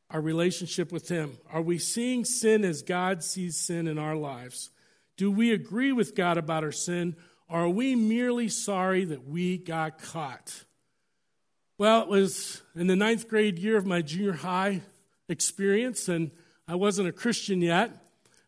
our 0.09 0.21
relationship 0.21 0.91
with 0.91 1.09
Him? 1.09 1.37
Are 1.51 1.61
we 1.61 1.77
seeing 1.77 2.25
sin 2.25 2.63
as 2.63 2.81
God 2.81 3.23
sees 3.23 3.57
sin 3.57 3.87
in 3.87 3.97
our 3.97 4.15
lives? 4.15 4.69
Do 5.17 5.31
we 5.31 5.51
agree 5.51 5.91
with 5.91 6.15
God 6.15 6.37
about 6.37 6.63
our 6.63 6.71
sin, 6.71 7.15
or 7.47 7.61
are 7.61 7.69
we 7.69 7.95
merely 7.95 8.47
sorry 8.47 9.05
that 9.05 9.27
we 9.27 9.57
got 9.57 10.01
caught? 10.01 10.63
Well, 11.77 12.01
it 12.01 12.09
was 12.09 12.61
in 12.75 12.87
the 12.87 12.95
ninth 12.95 13.27
grade 13.27 13.59
year 13.59 13.77
of 13.77 13.85
my 13.85 14.01
junior 14.01 14.33
high 14.33 14.81
experience, 15.27 16.09
and 16.09 16.31
I 16.67 16.75
wasn't 16.75 17.07
a 17.07 17.13
Christian 17.13 17.61
yet. 17.61 17.91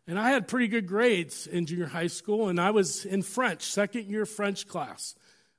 And 0.06 0.18
I 0.18 0.30
had 0.30 0.48
pretty 0.48 0.66
good 0.66 0.86
grades 0.86 1.46
in 1.46 1.64
junior 1.64 1.86
high 1.86 2.08
school, 2.08 2.48
and 2.48 2.60
I 2.60 2.72
was 2.72 3.04
in 3.04 3.22
French, 3.22 3.62
second 3.62 4.06
year 4.06 4.26
French 4.26 4.66
class. 4.66 5.14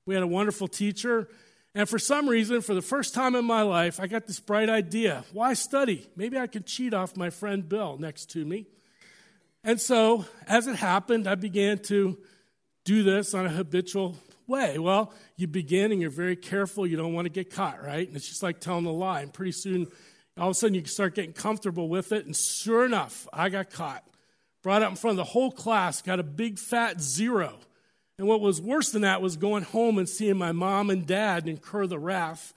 We 0.06 0.16
had 0.16 0.24
a 0.24 0.28
wonderful 0.28 0.68
teacher, 0.68 1.30
and 1.76 1.90
for 1.90 1.98
some 1.98 2.30
reason, 2.30 2.62
for 2.62 2.76
the 2.76 2.82
first 2.82 3.14
time 3.16 3.36
in 3.36 3.46
my 3.46 3.64
life, 3.64 4.00
I 4.00 4.08
got 4.08 4.28
this 4.28 4.40
bright 4.40 4.70
idea. 4.70 5.26
Why 5.34 5.54
study? 5.54 6.08
Maybe 6.16 6.38
I 6.38 6.48
could 6.48 6.66
cheat 6.66 6.94
off 6.94 7.18
my 7.18 7.30
friend 7.32 7.68
Bill 7.68 7.98
next 7.98 8.32
to 8.32 8.46
me. 8.46 8.68
And 9.64 9.80
so, 9.82 10.26
as 10.48 10.68
it 10.68 10.76
happened, 10.76 11.28
I 11.28 11.36
began 11.36 11.80
to 11.84 12.18
do 12.86 13.02
this 13.02 13.34
on 13.34 13.46
a 13.46 13.50
habitual 13.50 14.16
way. 14.46 14.78
Well, 14.78 15.14
you 15.36 15.48
begin 15.48 15.92
and 15.92 16.02
you're 16.02 16.10
very 16.10 16.36
careful. 16.36 16.86
You 16.86 16.98
don't 16.98 17.14
want 17.14 17.26
to 17.26 17.30
get 17.32 17.50
caught, 17.50 17.84
right? 17.84 18.06
And 18.06 18.16
it's 18.16 18.28
just 18.28 18.44
like 18.44 18.60
telling 18.60 18.86
a 18.86 18.92
lie. 18.92 19.22
And 19.22 19.34
pretty 19.34 19.54
soon, 19.54 19.88
all 20.38 20.50
of 20.50 20.52
a 20.52 20.54
sudden, 20.54 20.76
you 20.76 20.86
start 20.86 21.16
getting 21.16 21.34
comfortable 21.34 21.88
with 21.88 22.12
it. 22.12 22.26
And 22.26 22.36
sure 22.36 22.86
enough, 22.86 23.28
I 23.32 23.50
got 23.50 23.70
caught. 23.72 24.04
Brought 24.62 24.82
up 24.84 24.92
in 24.92 24.96
front 24.96 25.14
of 25.14 25.26
the 25.26 25.32
whole 25.32 25.52
class, 25.52 26.02
got 26.02 26.20
a 26.20 26.24
big 26.24 26.60
fat 26.60 27.02
zero. 27.02 27.58
And 28.18 28.28
what 28.28 28.42
was 28.42 28.62
worse 28.62 28.92
than 28.92 29.02
that 29.02 29.22
was 29.22 29.38
going 29.38 29.64
home 29.64 29.98
and 29.98 30.08
seeing 30.08 30.38
my 30.38 30.52
mom 30.52 30.90
and 30.90 31.06
dad 31.06 31.48
incur 31.48 31.88
the 31.88 32.00
wrath 32.00 32.54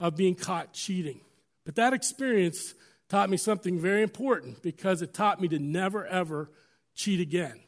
of 0.00 0.16
being 0.16 0.34
caught 0.34 0.72
cheating. 0.72 1.20
But 1.64 1.76
that 1.76 1.92
experience 1.92 2.74
taught 3.08 3.30
me 3.30 3.36
something 3.36 3.78
very 3.78 4.02
important 4.02 4.62
because 4.62 5.02
it 5.02 5.12
taught 5.14 5.40
me 5.40 5.48
to 5.48 5.58
never, 5.58 6.06
ever 6.06 6.50
cheat 6.94 7.20
again. 7.20 7.60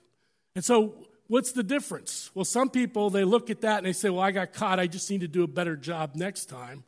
And 0.55 0.65
so, 0.65 0.95
what's 1.29 1.53
the 1.53 1.63
difference? 1.63 2.31
Well, 2.35 2.45
some 2.45 2.71
people, 2.71 3.11
they 3.11 3.25
look 3.25 3.51
at 3.51 3.61
that 3.61 3.79
and 3.79 3.87
they 3.87 3.93
say, 3.93 4.09
Well, 4.09 4.23
I 4.23 4.31
got 4.31 4.55
caught. 4.55 4.81
I 4.81 4.87
just 4.87 5.11
need 5.11 5.21
to 5.21 5.29
do 5.29 5.43
a 5.43 5.49
better 5.49 5.77
job 5.77 6.15
next 6.15 6.47
time. 6.47 6.85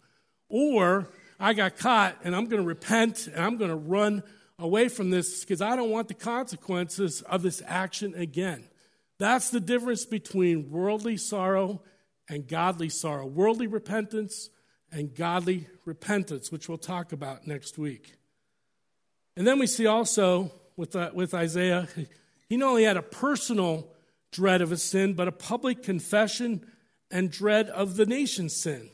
Or, 0.48 1.08
I 1.40 1.52
got 1.52 1.76
caught 1.76 2.16
and 2.24 2.34
I'm 2.34 2.46
going 2.46 2.62
to 2.62 2.66
repent 2.66 3.28
and 3.28 3.44
I'm 3.44 3.56
going 3.56 3.70
to 3.70 3.76
run 3.76 4.22
away 4.58 4.88
from 4.88 5.10
this 5.10 5.40
because 5.40 5.62
I 5.62 5.76
don't 5.76 5.90
want 5.90 6.08
the 6.08 6.14
consequences 6.14 7.22
of 7.22 7.42
this 7.42 7.62
action 7.66 8.14
again. 8.14 8.64
That's 9.18 9.50
the 9.50 9.60
difference 9.60 10.04
between 10.06 10.70
worldly 10.70 11.16
sorrow 11.16 11.82
and 12.28 12.46
godly 12.46 12.88
sorrow. 12.88 13.26
Worldly 13.26 13.66
repentance 13.66 14.50
and 14.92 15.14
godly 15.14 15.66
repentance, 15.84 16.52
which 16.52 16.68
we'll 16.68 16.78
talk 16.78 17.12
about 17.12 17.46
next 17.46 17.78
week. 17.78 18.14
And 19.36 19.46
then 19.46 19.58
we 19.58 19.66
see 19.66 19.86
also 19.86 20.52
with, 20.76 20.94
uh, 20.96 21.10
with 21.12 21.34
Isaiah, 21.34 21.88
he 22.48 22.56
not 22.56 22.70
only 22.70 22.84
had 22.84 22.96
a 22.96 23.02
personal 23.02 23.88
dread 24.30 24.62
of 24.62 24.70
his 24.70 24.82
sin, 24.82 25.14
but 25.14 25.28
a 25.28 25.32
public 25.32 25.82
confession 25.82 26.64
and 27.10 27.30
dread 27.30 27.68
of 27.70 27.96
the 27.96 28.06
nation's 28.06 28.54
sin. 28.54 28.90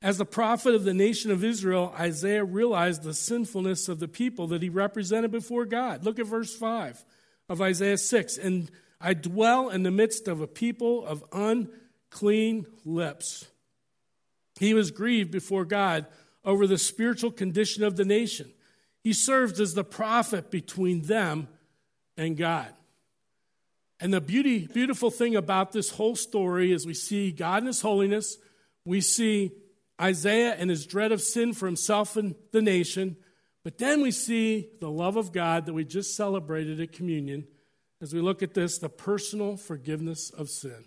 As 0.00 0.18
the 0.18 0.24
prophet 0.24 0.74
of 0.74 0.84
the 0.84 0.94
nation 0.94 1.30
of 1.30 1.42
Israel, 1.42 1.92
Isaiah 1.98 2.44
realized 2.44 3.02
the 3.02 3.14
sinfulness 3.14 3.88
of 3.88 3.98
the 3.98 4.06
people 4.06 4.46
that 4.48 4.62
he 4.62 4.68
represented 4.68 5.32
before 5.32 5.64
God. 5.64 6.04
Look 6.04 6.20
at 6.20 6.26
verse 6.26 6.54
5 6.54 7.04
of 7.48 7.60
Isaiah 7.60 7.98
6. 7.98 8.38
And 8.38 8.70
I 9.00 9.14
dwell 9.14 9.68
in 9.68 9.84
the 9.84 9.90
midst 9.90 10.26
of 10.26 10.40
a 10.40 10.46
people 10.46 11.06
of 11.06 11.24
unclean 11.32 12.66
lips. 12.84 13.46
He 14.58 14.74
was 14.74 14.90
grieved 14.90 15.30
before 15.30 15.64
God 15.64 16.06
over 16.44 16.66
the 16.66 16.78
spiritual 16.78 17.30
condition 17.30 17.84
of 17.84 17.96
the 17.96 18.04
nation. 18.04 18.50
He 19.02 19.12
served 19.12 19.60
as 19.60 19.74
the 19.74 19.84
prophet 19.84 20.50
between 20.50 21.02
them 21.02 21.48
and 22.16 22.36
God. 22.36 22.72
And 24.00 24.12
the 24.12 24.20
beauty, 24.20 24.66
beautiful 24.66 25.10
thing 25.10 25.36
about 25.36 25.72
this 25.72 25.90
whole 25.90 26.16
story 26.16 26.72
is 26.72 26.86
we 26.86 26.94
see 26.94 27.30
God 27.32 27.62
in 27.62 27.66
his 27.66 27.80
holiness, 27.80 28.36
we 28.84 29.00
see 29.00 29.52
Isaiah 30.00 30.54
and 30.54 30.70
his 30.70 30.86
dread 30.86 31.10
of 31.10 31.20
sin 31.20 31.52
for 31.52 31.66
himself 31.66 32.16
and 32.16 32.34
the 32.52 32.62
nation, 32.62 33.16
but 33.64 33.78
then 33.78 34.00
we 34.00 34.12
see 34.12 34.68
the 34.80 34.90
love 34.90 35.16
of 35.16 35.32
God 35.32 35.66
that 35.66 35.72
we 35.72 35.84
just 35.84 36.16
celebrated 36.16 36.80
at 36.80 36.92
communion 36.92 37.46
as 38.00 38.14
we 38.14 38.20
look 38.20 38.42
at 38.42 38.54
this 38.54 38.78
the 38.78 38.88
personal 38.88 39.56
forgiveness 39.56 40.30
of 40.30 40.48
sin. 40.48 40.84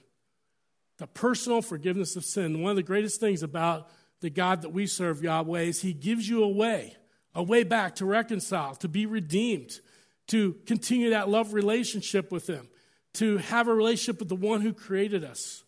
The 0.98 1.08
personal 1.08 1.62
forgiveness 1.62 2.16
of 2.16 2.26
sin. 2.26 2.62
One 2.62 2.72
of 2.72 2.76
the 2.76 2.84
greatest 2.84 3.20
things 3.20 3.44
about 3.44 3.90
the 4.22 4.30
God 4.30 4.62
that 4.62 4.70
we 4.70 4.86
serve, 4.86 5.24
Yahweh, 5.24 5.62
is 5.62 5.82
He 5.82 5.94
gives 5.94 6.30
you 6.30 6.44
a 6.44 6.50
way, 6.50 6.96
a 7.34 7.42
way 7.42 7.64
back 7.64 7.96
to 7.96 8.06
reconcile, 8.06 8.76
to 8.76 8.88
be 8.88 9.06
redeemed, 9.06 9.80
to 10.28 10.56
continue 10.66 11.10
that 11.10 11.30
love 11.30 11.54
relationship 11.54 12.32
with 12.32 12.48
Him, 12.48 12.70
to 13.16 13.38
have 13.38 13.68
a 13.68 13.74
relationship 13.74 14.20
with 14.20 14.30
the 14.30 14.36
one 14.36 14.62
who 14.62 14.74
created 14.74 15.24
us. 15.24 15.64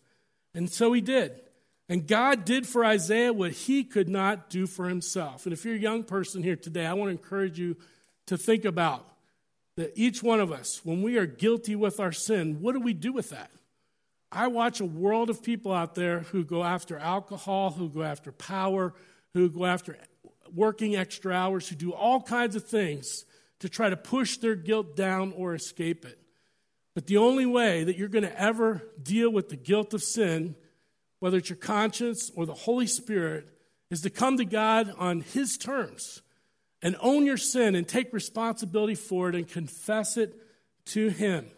And 0.54 0.70
so 0.70 0.92
He 0.92 1.00
did. 1.00 1.40
And 1.88 2.06
God 2.06 2.44
did 2.44 2.66
for 2.66 2.84
Isaiah 2.84 3.32
what 3.32 3.52
he 3.52 3.84
could 3.84 4.08
not 4.08 4.48
do 4.48 4.66
for 4.66 4.88
himself. 4.88 5.44
And 5.44 5.52
if 5.52 5.64
you're 5.64 5.74
a 5.74 5.78
young 5.78 6.02
person 6.02 6.42
here 6.42 6.56
today, 6.56 6.86
I 6.86 6.94
want 6.94 7.08
to 7.08 7.22
encourage 7.22 7.58
you 7.58 7.76
to 8.26 8.38
think 8.38 8.64
about 8.64 9.06
that 9.76 9.92
each 9.96 10.22
one 10.22 10.40
of 10.40 10.52
us, 10.52 10.80
when 10.84 11.02
we 11.02 11.16
are 11.18 11.26
guilty 11.26 11.74
with 11.74 11.98
our 11.98 12.12
sin, 12.12 12.60
what 12.60 12.72
do 12.72 12.80
we 12.80 12.92
do 12.92 13.12
with 13.12 13.30
that? 13.30 13.50
I 14.30 14.48
watch 14.48 14.80
a 14.80 14.84
world 14.84 15.30
of 15.30 15.42
people 15.42 15.72
out 15.72 15.94
there 15.94 16.20
who 16.20 16.44
go 16.44 16.64
after 16.64 16.98
alcohol, 16.98 17.70
who 17.70 17.88
go 17.88 18.02
after 18.02 18.32
power, 18.32 18.94
who 19.32 19.48
go 19.48 19.64
after 19.64 19.96
working 20.52 20.96
extra 20.96 21.32
hours, 21.32 21.68
who 21.68 21.76
do 21.76 21.92
all 21.92 22.20
kinds 22.20 22.56
of 22.56 22.64
things 22.64 23.24
to 23.60 23.68
try 23.68 23.88
to 23.88 23.96
push 23.96 24.36
their 24.38 24.56
guilt 24.56 24.96
down 24.96 25.32
or 25.36 25.54
escape 25.54 26.04
it. 26.04 26.18
But 26.94 27.06
the 27.06 27.16
only 27.16 27.46
way 27.46 27.84
that 27.84 27.96
you're 27.96 28.08
going 28.08 28.24
to 28.24 28.40
ever 28.40 28.82
deal 29.02 29.30
with 29.30 29.48
the 29.48 29.56
guilt 29.56 29.94
of 29.94 30.02
sin, 30.02 30.54
whether 31.18 31.38
it's 31.38 31.48
your 31.48 31.56
conscience 31.56 32.30
or 32.36 32.46
the 32.46 32.54
Holy 32.54 32.86
Spirit, 32.86 33.48
is 33.90 34.00
to 34.02 34.10
come 34.10 34.36
to 34.36 34.44
God 34.44 34.92
on 34.98 35.20
His 35.20 35.56
terms 35.56 36.22
and 36.84 36.94
own 37.00 37.26
your 37.26 37.36
sin 37.36 37.74
and 37.74 37.88
take 37.88 38.12
responsibility 38.12 38.94
for 38.94 39.28
it 39.28 39.34
and 39.34 39.48
confess 39.48 40.16
it 40.16 40.40
to 40.84 41.08
Him. 41.08 41.50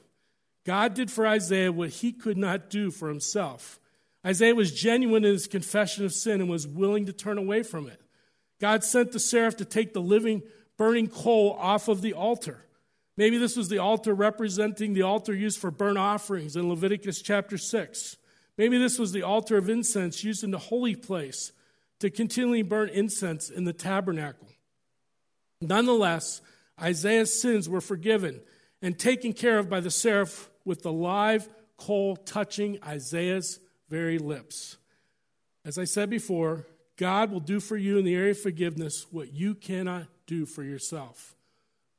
God 0.66 0.94
did 0.94 1.12
for 1.12 1.26
Isaiah 1.26 1.70
what 1.70 1.90
he 1.90 2.12
could 2.12 2.36
not 2.36 2.68
do 2.68 2.90
for 2.90 3.08
himself. 3.08 3.78
Isaiah 4.26 4.54
was 4.54 4.72
genuine 4.72 5.24
in 5.24 5.32
his 5.32 5.46
confession 5.46 6.04
of 6.04 6.12
sin 6.12 6.40
and 6.40 6.50
was 6.50 6.66
willing 6.66 7.06
to 7.06 7.12
turn 7.12 7.38
away 7.38 7.62
from 7.62 7.86
it. 7.86 8.00
God 8.60 8.82
sent 8.82 9.12
the 9.12 9.20
seraph 9.20 9.56
to 9.58 9.64
take 9.64 9.92
the 9.92 10.00
living, 10.00 10.42
burning 10.76 11.06
coal 11.06 11.56
off 11.60 11.86
of 11.86 12.02
the 12.02 12.14
altar. 12.14 12.64
Maybe 13.16 13.38
this 13.38 13.56
was 13.56 13.68
the 13.68 13.78
altar 13.78 14.12
representing 14.12 14.92
the 14.92 15.02
altar 15.02 15.32
used 15.32 15.60
for 15.60 15.70
burnt 15.70 15.98
offerings 15.98 16.56
in 16.56 16.68
Leviticus 16.68 17.22
chapter 17.22 17.56
6. 17.56 18.16
Maybe 18.58 18.76
this 18.76 18.98
was 18.98 19.12
the 19.12 19.22
altar 19.22 19.56
of 19.56 19.70
incense 19.70 20.24
used 20.24 20.42
in 20.42 20.50
the 20.50 20.58
holy 20.58 20.96
place 20.96 21.52
to 22.00 22.10
continually 22.10 22.62
burn 22.62 22.88
incense 22.88 23.50
in 23.50 23.64
the 23.64 23.72
tabernacle. 23.72 24.48
Nonetheless, 25.60 26.40
Isaiah's 26.80 27.40
sins 27.40 27.68
were 27.68 27.80
forgiven 27.80 28.40
and 28.82 28.98
taken 28.98 29.32
care 29.32 29.58
of 29.58 29.68
by 29.68 29.80
the 29.80 29.90
seraph 29.90 30.50
with 30.64 30.82
the 30.82 30.92
live 30.92 31.48
coal 31.76 32.16
touching 32.16 32.78
Isaiah's 32.84 33.60
very 33.88 34.18
lips. 34.18 34.76
As 35.64 35.78
I 35.78 35.84
said 35.84 36.10
before, 36.10 36.66
God 36.96 37.30
will 37.30 37.40
do 37.40 37.60
for 37.60 37.76
you 37.76 37.98
in 37.98 38.04
the 38.04 38.14
area 38.14 38.30
of 38.30 38.40
forgiveness 38.40 39.06
what 39.10 39.32
you 39.32 39.54
cannot 39.54 40.06
do 40.26 40.46
for 40.46 40.62
yourself. 40.62 41.34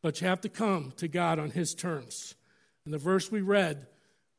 But 0.02 0.22
you 0.22 0.28
have 0.28 0.42
to 0.42 0.50
come 0.50 0.94
to 0.98 1.08
God 1.08 1.40
on 1.40 1.52
His 1.52 1.74
terms. 1.74 2.36
In 2.86 2.92
the 2.92 2.98
verse 2.98 3.32
we 3.32 3.42
read 3.42 3.88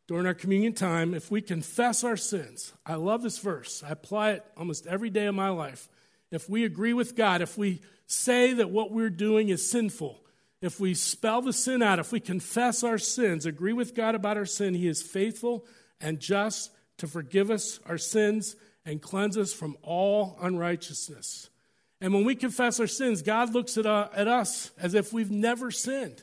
during 0.07 0.27
our 0.27 0.35
communion 0.35 0.73
time, 0.73 1.15
if 1.15 1.31
we 1.31 1.43
confess 1.43 2.03
our 2.03 2.17
sins, 2.17 2.73
I 2.87 2.95
love 2.95 3.23
this 3.23 3.39
verse. 3.39 3.83
I 3.87 3.91
apply 3.91 4.33
it 4.33 4.45
almost 4.57 4.87
every 4.87 5.11
day 5.11 5.27
of 5.27 5.35
my 5.35 5.51
life. 5.51 5.89
If 6.31 6.49
we 6.49 6.65
agree 6.65 6.93
with 6.93 7.15
God, 7.15 7.43
if 7.43 7.59
we 7.59 7.81
say 8.09 8.55
that 8.55 8.71
what 8.71 8.91
we're 8.91 9.11
doing 9.11 9.51
is 9.51 9.71
sinful, 9.71 10.19
if 10.61 10.81
we 10.81 10.95
spell 10.95 11.41
the 11.41 11.53
sin 11.53 11.83
out, 11.83 12.01
if 12.01 12.11
we 12.11 12.19
confess 12.19 12.83
our 12.83 12.99
sins, 12.99 13.47
agree 13.47 13.73
with 13.73 13.95
God 13.95 14.17
about 14.17 14.37
our 14.37 14.47
sin, 14.47 14.75
He 14.75 14.89
is 14.89 15.03
faithful 15.03 15.65
and 16.01 16.19
just 16.19 16.73
to 16.97 17.07
forgive 17.07 17.51
us 17.51 17.79
our 17.87 17.99
sins 17.99 18.57
and 18.85 19.01
cleanse 19.01 19.37
us 19.37 19.53
from 19.53 19.77
all 19.83 20.37
unrighteousness. 20.41 21.51
And 22.01 22.15
when 22.15 22.25
we 22.25 22.35
confess 22.35 22.81
our 22.81 22.87
sins, 22.87 23.23
God 23.23 23.53
looks 23.53 23.77
at, 23.77 23.87
uh, 23.87 24.09
at 24.15 24.27
us 24.27 24.73
as 24.79 24.95
if 24.95 25.13
we've 25.13 25.31
never 25.31 25.71
sinned, 25.71 26.23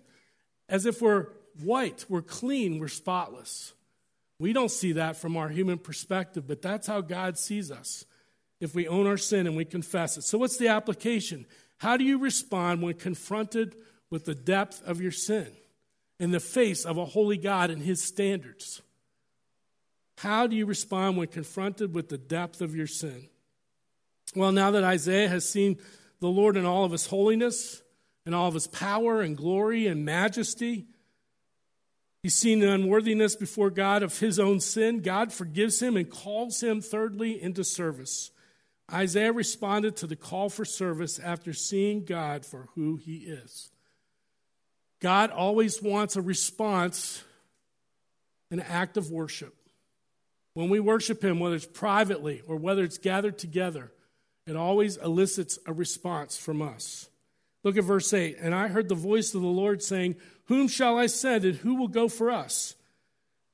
as 0.68 0.86
if 0.86 1.02
we're 1.02 1.28
white, 1.64 2.06
we're 2.10 2.22
clean, 2.22 2.80
we're 2.80 2.88
spotless. 2.88 3.74
We 4.40 4.52
don't 4.52 4.72
see 4.72 4.94
that 4.94 5.18
from 5.18 5.38
our 5.38 5.50
human 5.50 5.78
perspective, 5.78 6.46
but 6.48 6.62
that's 6.62 6.88
how 6.88 7.02
God 7.02 7.38
sees 7.38 7.72
us 7.72 8.06
if 8.60 8.74
we 8.74 8.88
own 8.88 9.08
our 9.08 9.18
sin 9.18 9.48
and 9.48 9.56
we 9.56 9.66
confess 9.66 10.18
it. 10.18 10.24
So, 10.24 10.38
what's 10.38 10.58
the 10.58 10.70
application? 10.70 11.46
How 11.86 11.98
do 11.98 12.04
you 12.04 12.18
respond 12.18 12.82
when 12.82 12.96
confronted 12.96 13.76
with 14.10 14.26
the 14.26 14.34
depth 14.34 14.82
of 14.88 15.02
your 15.02 15.12
sin 15.12 15.46
in 16.20 16.32
the 16.32 16.40
face 16.40 16.84
of 16.84 16.98
a 16.98 17.06
holy 17.06 17.38
God 17.38 17.70
and 17.70 17.80
his 17.80 18.02
standards? 18.02 18.82
How 20.18 20.48
do 20.48 20.56
you 20.56 20.66
respond 20.66 21.16
when 21.16 21.28
confronted 21.28 21.94
with 21.94 22.10
the 22.10 22.18
depth 22.18 22.62
of 22.62 22.76
your 22.76 22.88
sin? 22.88 23.30
Well, 24.36 24.52
now 24.52 24.72
that 24.72 24.84
Isaiah 24.84 25.30
has 25.30 25.48
seen 25.48 25.78
the 26.22 26.28
Lord 26.28 26.58
in 26.58 26.66
all 26.66 26.86
of 26.86 26.92
his 26.92 27.06
holiness 27.06 27.84
and 28.26 28.34
all 28.34 28.48
of 28.48 28.56
his 28.56 28.66
power 28.66 29.22
and 29.22 29.38
glory 29.38 29.86
and 29.86 30.04
majesty, 30.04 30.88
he's 32.24 32.34
seen 32.34 32.62
the 32.62 32.72
unworthiness 32.72 33.36
before 33.36 33.70
God 33.70 34.02
of 34.02 34.18
his 34.18 34.40
own 34.40 34.60
sin. 34.60 35.02
God 35.02 35.32
forgives 35.32 35.84
him 35.84 35.98
and 35.98 36.10
calls 36.10 36.64
him, 36.64 36.82
thirdly, 36.82 37.40
into 37.40 37.64
service. 37.64 38.32
Isaiah 38.92 39.34
responded 39.34 39.96
to 39.98 40.08
the 40.08 40.16
call 40.16 40.50
for 40.50 40.66
service 40.66 41.20
after 41.20 41.54
seeing 41.54 42.06
God 42.06 42.46
for 42.46 42.70
who 42.76 42.98
he 42.98 43.18
is. 43.18 43.72
God 45.02 45.32
always 45.32 45.82
wants 45.82 46.16
a 46.16 46.22
response, 46.22 47.24
an 48.52 48.60
act 48.60 48.98
of 48.98 49.12
worship. 49.12 49.56
When 50.54 50.70
we 50.70 50.80
worship 50.80 51.24
Him, 51.24 51.40
whether 51.40 51.56
it's 51.56 51.66
privately 51.66 52.42
or 52.48 52.56
whether 52.56 52.84
it's 52.84 52.98
gathered 52.98 53.38
together, 53.38 53.92
it 54.48 54.56
always 54.56 54.98
elicits 54.98 55.60
a 55.66 55.74
response 55.74 56.38
from 56.38 56.62
us. 56.62 57.10
Look 57.64 57.78
at 57.78 57.84
verse 57.84 58.14
8. 58.14 58.38
And 58.40 58.56
I 58.56 58.70
heard 58.70 58.88
the 58.88 58.96
voice 58.96 59.36
of 59.36 59.42
the 59.42 59.48
Lord 59.48 59.84
saying, 59.84 60.16
Whom 60.46 60.68
shall 60.68 60.98
I 60.98 61.08
send, 61.08 61.44
and 61.44 61.56
who 61.56 61.76
will 61.76 61.88
go 61.88 62.08
for 62.08 62.32
us? 62.32 62.76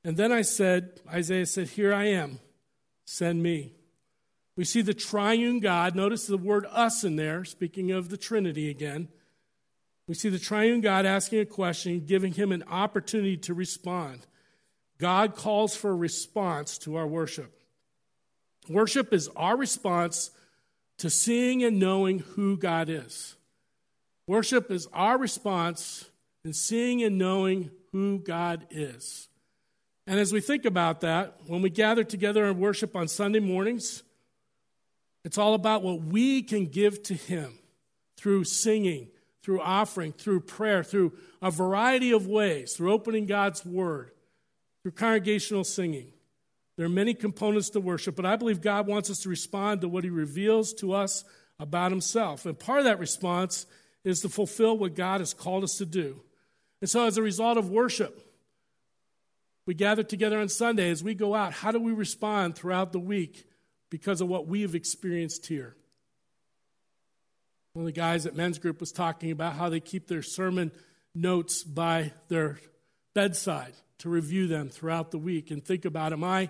And 0.04 0.16
then 0.16 0.30
I 0.30 0.42
said, 0.42 1.00
Isaiah 1.12 1.46
said, 1.46 1.68
Here 1.70 1.92
I 1.92 2.04
am, 2.04 2.38
send 3.04 3.42
me. 3.42 3.72
We 4.56 4.64
see 4.64 4.82
the 4.82 4.94
triune 4.94 5.60
God. 5.60 5.94
Notice 5.94 6.26
the 6.26 6.36
word 6.36 6.66
us 6.70 7.04
in 7.04 7.16
there, 7.16 7.44
speaking 7.44 7.90
of 7.90 8.10
the 8.10 8.16
Trinity 8.16 8.68
again. 8.68 9.08
We 10.06 10.14
see 10.14 10.28
the 10.28 10.38
triune 10.38 10.80
God 10.80 11.06
asking 11.06 11.40
a 11.40 11.46
question, 11.46 12.04
giving 12.04 12.32
him 12.32 12.52
an 12.52 12.64
opportunity 12.64 13.36
to 13.38 13.54
respond. 13.54 14.26
God 14.98 15.34
calls 15.34 15.74
for 15.74 15.90
a 15.90 15.96
response 15.96 16.78
to 16.78 16.96
our 16.96 17.06
worship. 17.06 17.58
Worship 18.68 19.12
is 19.12 19.28
our 19.36 19.56
response 19.56 20.30
to 20.98 21.10
seeing 21.10 21.64
and 21.64 21.78
knowing 21.78 22.20
who 22.20 22.56
God 22.56 22.88
is. 22.88 23.36
Worship 24.26 24.70
is 24.70 24.86
our 24.92 25.18
response 25.18 26.10
in 26.44 26.52
seeing 26.52 27.02
and 27.02 27.18
knowing 27.18 27.70
who 27.90 28.18
God 28.18 28.66
is. 28.70 29.28
And 30.06 30.20
as 30.20 30.32
we 30.32 30.40
think 30.40 30.64
about 30.64 31.00
that, 31.00 31.38
when 31.46 31.62
we 31.62 31.70
gather 31.70 32.04
together 32.04 32.44
and 32.44 32.58
worship 32.58 32.94
on 32.94 33.08
Sunday 33.08 33.40
mornings, 33.40 34.02
it's 35.24 35.38
all 35.38 35.54
about 35.54 35.82
what 35.82 36.02
we 36.02 36.42
can 36.42 36.66
give 36.66 37.02
to 37.04 37.14
Him 37.14 37.58
through 38.16 38.44
singing, 38.44 39.08
through 39.42 39.60
offering, 39.60 40.12
through 40.12 40.40
prayer, 40.40 40.82
through 40.82 41.12
a 41.40 41.50
variety 41.50 42.12
of 42.12 42.26
ways, 42.26 42.74
through 42.74 42.92
opening 42.92 43.26
God's 43.26 43.64
Word, 43.64 44.10
through 44.82 44.92
congregational 44.92 45.64
singing. 45.64 46.12
There 46.76 46.86
are 46.86 46.90
many 46.90 47.14
components 47.14 47.70
to 47.70 47.80
worship, 47.80 48.16
but 48.16 48.26
I 48.26 48.36
believe 48.36 48.60
God 48.60 48.86
wants 48.86 49.10
us 49.10 49.20
to 49.20 49.28
respond 49.28 49.82
to 49.82 49.88
what 49.88 50.04
He 50.04 50.10
reveals 50.10 50.72
to 50.74 50.94
us 50.94 51.24
about 51.58 51.92
Himself. 51.92 52.46
And 52.46 52.58
part 52.58 52.80
of 52.80 52.84
that 52.86 52.98
response 52.98 53.66
is 54.04 54.20
to 54.20 54.28
fulfill 54.28 54.76
what 54.76 54.94
God 54.94 55.20
has 55.20 55.34
called 55.34 55.62
us 55.62 55.78
to 55.78 55.86
do. 55.86 56.20
And 56.80 56.90
so, 56.90 57.06
as 57.06 57.16
a 57.16 57.22
result 57.22 57.58
of 57.58 57.70
worship, 57.70 58.28
we 59.66 59.74
gather 59.74 60.02
together 60.02 60.40
on 60.40 60.48
Sunday 60.48 60.90
as 60.90 61.04
we 61.04 61.14
go 61.14 61.34
out. 61.34 61.52
How 61.52 61.70
do 61.70 61.78
we 61.78 61.92
respond 61.92 62.56
throughout 62.56 62.92
the 62.92 62.98
week 62.98 63.46
because 63.92 64.22
of 64.22 64.28
what 64.28 64.46
we 64.46 64.62
have 64.62 64.74
experienced 64.74 65.44
here? 65.44 65.76
One 67.74 67.82
of 67.82 67.86
the 67.86 67.92
guys 67.92 68.24
at 68.24 68.34
men's 68.34 68.58
group 68.58 68.80
was 68.80 68.90
talking 68.90 69.30
about 69.30 69.52
how 69.52 69.68
they 69.68 69.80
keep 69.80 70.08
their 70.08 70.22
sermon 70.22 70.72
notes 71.14 71.62
by 71.62 72.12
their 72.28 72.58
bedside 73.14 73.74
to 73.98 74.08
review 74.08 74.46
them 74.46 74.70
throughout 74.70 75.10
the 75.10 75.18
week 75.18 75.50
and 75.50 75.62
think 75.62 75.84
about 75.84 76.14
am 76.14 76.24
I 76.24 76.48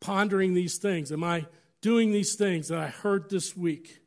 pondering 0.00 0.54
these 0.54 0.78
things? 0.78 1.12
Am 1.12 1.22
I 1.22 1.44
doing 1.82 2.12
these 2.12 2.34
things 2.34 2.68
that 2.68 2.78
I 2.78 2.86
heard 2.86 3.28
this 3.28 3.54
week? 3.54 4.00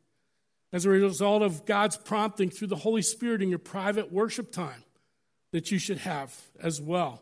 As 0.74 0.84
a 0.86 0.89
result 0.89 1.43
of 1.43 1.63
God's 1.63 1.96
prompting 1.96 2.50
through 2.50 2.70
the 2.70 2.76
Holy 2.76 3.04
Spirit 3.04 3.43
in 3.43 3.50
your 3.50 3.60
private 3.60 4.12
worship 4.12 4.52
time 4.52 4.84
that 5.52 5.70
you 5.70 5.78
should 5.78 6.00
have 6.00 6.36
as 6.60 6.82
well. 6.82 7.22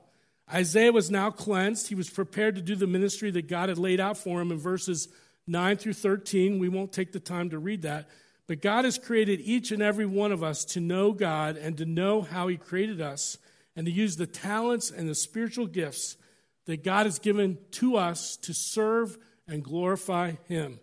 Isaiah 0.54 0.91
was 0.91 1.10
now 1.10 1.32
cleansed. 1.32 1.88
He 1.88 1.95
was 1.95 2.10
prepared 2.10 2.56
to 2.56 2.62
do 2.62 2.76
the 2.76 2.88
ministry 2.88 3.32
that 3.32 3.48
God 3.48 3.69
had 3.69 3.78
laid 3.78 4.00
out 4.00 4.17
for 4.17 4.41
him 4.41 4.52
in 4.52 4.60
verses 4.60 5.10
9 5.48 5.78
through 5.78 5.94
13. 5.94 6.60
We 6.60 6.70
won't 6.70 6.92
take 6.92 7.12
the 7.12 7.20
time 7.20 7.50
to 7.52 7.60
read 7.60 7.84
that. 7.84 8.08
But 8.48 8.62
God 8.62 8.86
has 8.86 8.98
created 8.98 9.42
each 9.42 9.72
and 9.72 9.82
every 9.82 10.06
one 10.06 10.32
of 10.32 10.44
us 10.44 10.66
to 10.66 10.80
know 10.80 11.12
God 11.12 11.58
and 11.58 11.78
to 11.78 11.86
know 11.86 12.22
how 12.22 12.48
He 12.48 12.58
created 12.58 13.02
us 13.02 13.38
and 13.76 13.86
to 13.86 13.92
use 13.92 14.18
the 14.18 14.28
talents 14.28 14.92
and 14.92 15.10
the 15.10 15.16
spiritual 15.16 15.68
gifts 15.68 16.18
that 16.66 16.84
God 16.84 17.06
has 17.06 17.20
given 17.20 17.58
to 17.72 17.98
us 17.98 18.38
to 18.38 18.54
serve 18.54 19.18
and 19.48 19.64
glorify 19.64 20.34
Him. 20.48 20.80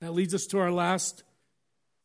That 0.00 0.14
leads 0.14 0.34
us 0.34 0.46
to 0.46 0.58
our 0.58 0.72
last 0.72 1.22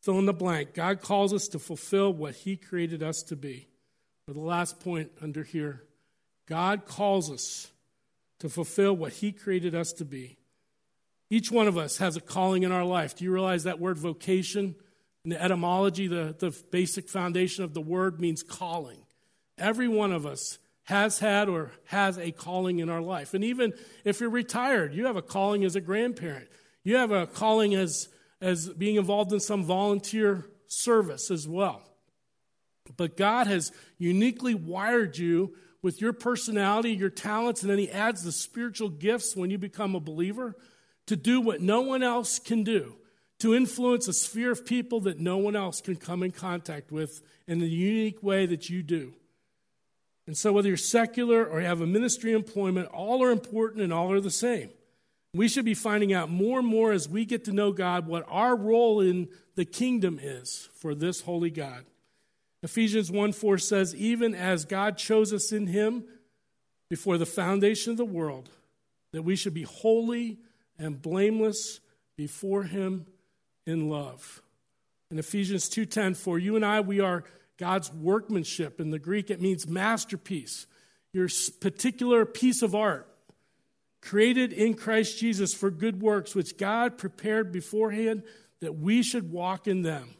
fill 0.00 0.18
in 0.18 0.26
the 0.26 0.32
blank. 0.32 0.74
God 0.74 1.00
calls 1.00 1.32
us 1.32 1.48
to 1.48 1.58
fulfill 1.58 2.12
what 2.12 2.34
He 2.34 2.56
created 2.56 3.02
us 3.02 3.22
to 3.24 3.36
be. 3.36 3.68
For 4.26 4.34
the 4.34 4.40
last 4.40 4.80
point 4.80 5.10
under 5.20 5.42
here, 5.42 5.82
God 6.46 6.86
calls 6.86 7.30
us 7.30 7.70
to 8.38 8.48
fulfill 8.48 8.94
what 8.94 9.14
He 9.14 9.32
created 9.32 9.74
us 9.74 9.92
to 9.94 10.04
be. 10.04 10.38
Each 11.32 11.50
one 11.50 11.66
of 11.66 11.78
us 11.78 11.96
has 11.96 12.14
a 12.18 12.20
calling 12.20 12.62
in 12.62 12.72
our 12.72 12.84
life. 12.84 13.16
Do 13.16 13.24
you 13.24 13.32
realize 13.32 13.64
that 13.64 13.80
word 13.80 13.96
vocation? 13.96 14.74
In 15.24 15.30
the 15.30 15.42
etymology, 15.42 16.06
the, 16.06 16.36
the 16.38 16.54
basic 16.70 17.08
foundation 17.08 17.64
of 17.64 17.72
the 17.72 17.80
word 17.80 18.20
means 18.20 18.42
calling. 18.42 18.98
Every 19.56 19.88
one 19.88 20.12
of 20.12 20.26
us 20.26 20.58
has 20.82 21.20
had 21.20 21.48
or 21.48 21.70
has 21.84 22.18
a 22.18 22.32
calling 22.32 22.80
in 22.80 22.90
our 22.90 23.00
life. 23.00 23.32
And 23.32 23.44
even 23.44 23.72
if 24.04 24.20
you're 24.20 24.28
retired, 24.28 24.92
you 24.92 25.06
have 25.06 25.16
a 25.16 25.22
calling 25.22 25.64
as 25.64 25.74
a 25.74 25.80
grandparent. 25.80 26.50
You 26.84 26.96
have 26.96 27.12
a 27.12 27.26
calling 27.26 27.74
as, 27.74 28.10
as 28.42 28.68
being 28.68 28.96
involved 28.96 29.32
in 29.32 29.40
some 29.40 29.64
volunteer 29.64 30.50
service 30.66 31.30
as 31.30 31.48
well. 31.48 31.80
But 32.98 33.16
God 33.16 33.46
has 33.46 33.72
uniquely 33.96 34.54
wired 34.54 35.16
you 35.16 35.54
with 35.80 35.98
your 35.98 36.12
personality, 36.12 36.90
your 36.90 37.08
talents, 37.08 37.62
and 37.62 37.70
then 37.70 37.78
He 37.78 37.90
adds 37.90 38.22
the 38.22 38.32
spiritual 38.32 38.90
gifts 38.90 39.34
when 39.34 39.48
you 39.48 39.56
become 39.56 39.94
a 39.94 40.00
believer 40.00 40.56
to 41.12 41.16
do 41.16 41.42
what 41.42 41.60
no 41.60 41.82
one 41.82 42.02
else 42.02 42.38
can 42.38 42.64
do, 42.64 42.94
to 43.38 43.54
influence 43.54 44.08
a 44.08 44.14
sphere 44.14 44.50
of 44.50 44.64
people 44.64 44.98
that 45.00 45.20
no 45.20 45.36
one 45.36 45.54
else 45.54 45.82
can 45.82 45.94
come 45.94 46.22
in 46.22 46.30
contact 46.30 46.90
with 46.90 47.20
in 47.46 47.58
the 47.58 47.68
unique 47.68 48.22
way 48.22 48.46
that 48.46 48.70
you 48.70 48.82
do. 48.82 49.12
And 50.26 50.34
so, 50.34 50.54
whether 50.54 50.68
you're 50.68 50.78
secular 50.78 51.44
or 51.44 51.60
you 51.60 51.66
have 51.66 51.82
a 51.82 51.86
ministry 51.86 52.32
employment, 52.32 52.88
all 52.88 53.22
are 53.22 53.30
important 53.30 53.82
and 53.82 53.92
all 53.92 54.10
are 54.10 54.22
the 54.22 54.30
same. 54.30 54.70
We 55.34 55.48
should 55.48 55.66
be 55.66 55.74
finding 55.74 56.14
out 56.14 56.30
more 56.30 56.60
and 56.60 56.68
more 56.68 56.92
as 56.92 57.10
we 57.10 57.26
get 57.26 57.44
to 57.44 57.52
know 57.52 57.72
God 57.72 58.06
what 58.06 58.24
our 58.26 58.56
role 58.56 59.00
in 59.00 59.28
the 59.54 59.66
kingdom 59.66 60.18
is 60.18 60.70
for 60.76 60.94
this 60.94 61.20
holy 61.20 61.50
God. 61.50 61.84
Ephesians 62.62 63.10
1 63.10 63.32
4 63.32 63.58
says, 63.58 63.94
Even 63.94 64.34
as 64.34 64.64
God 64.64 64.96
chose 64.96 65.30
us 65.34 65.52
in 65.52 65.66
him 65.66 66.04
before 66.88 67.18
the 67.18 67.26
foundation 67.26 67.90
of 67.90 67.98
the 67.98 68.04
world, 68.06 68.48
that 69.12 69.24
we 69.24 69.36
should 69.36 69.52
be 69.52 69.64
holy 69.64 70.38
and 70.78 71.00
blameless 71.00 71.80
before 72.16 72.64
him 72.64 73.06
in 73.66 73.88
love. 73.88 74.42
In 75.10 75.18
Ephesians 75.18 75.68
2:10, 75.68 76.14
for 76.14 76.38
you 76.38 76.56
and 76.56 76.64
I 76.64 76.80
we 76.80 77.00
are 77.00 77.24
God's 77.58 77.92
workmanship. 77.92 78.80
In 78.80 78.90
the 78.90 78.98
Greek 78.98 79.30
it 79.30 79.40
means 79.40 79.66
masterpiece. 79.66 80.66
Your 81.12 81.28
particular 81.60 82.24
piece 82.24 82.62
of 82.62 82.74
art 82.74 83.08
created 84.00 84.52
in 84.52 84.74
Christ 84.74 85.18
Jesus 85.18 85.54
for 85.54 85.70
good 85.70 86.00
works 86.00 86.34
which 86.34 86.56
God 86.56 86.98
prepared 86.98 87.52
beforehand 87.52 88.24
that 88.60 88.78
we 88.78 89.02
should 89.02 89.30
walk 89.30 89.68
in 89.68 89.82
them. 89.82 90.14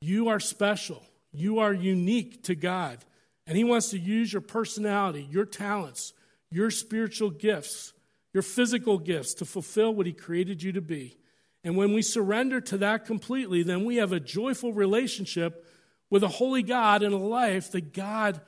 You 0.00 0.28
are 0.28 0.40
special. 0.40 1.02
You 1.32 1.60
are 1.60 1.72
unique 1.72 2.42
to 2.44 2.54
God. 2.54 2.98
And 3.46 3.56
He 3.56 3.64
wants 3.64 3.90
to 3.90 3.98
use 3.98 4.32
your 4.32 4.42
personality, 4.42 5.26
your 5.30 5.44
talents, 5.44 6.12
your 6.50 6.70
spiritual 6.70 7.30
gifts, 7.30 7.92
your 8.32 8.42
physical 8.42 8.98
gifts 8.98 9.34
to 9.34 9.44
fulfill 9.44 9.94
what 9.94 10.06
He 10.06 10.12
created 10.12 10.62
you 10.62 10.72
to 10.72 10.80
be. 10.80 11.16
And 11.64 11.76
when 11.76 11.92
we 11.92 12.02
surrender 12.02 12.60
to 12.62 12.78
that 12.78 13.06
completely, 13.06 13.62
then 13.62 13.84
we 13.84 13.96
have 13.96 14.12
a 14.12 14.20
joyful 14.20 14.72
relationship 14.72 15.66
with 16.10 16.22
a 16.22 16.28
holy 16.28 16.62
God 16.62 17.02
and 17.02 17.14
a 17.14 17.18
life 17.18 17.70
that 17.72 17.92
God 17.92 18.40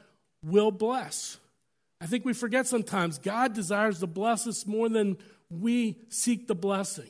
will 0.43 0.71
bless. 0.71 1.39
I 2.01 2.07
think 2.07 2.25
we 2.25 2.35
forget 2.35 2.67
sometimes 2.67 3.19
God 3.19 3.55
desires 3.55 4.01
to 4.01 4.07
bless 4.07 4.47
us 4.47 4.67
more 4.67 4.89
than 4.89 5.17
we 5.49 5.99
seek 6.09 6.47
the 6.47 6.55
blessing. 6.55 7.09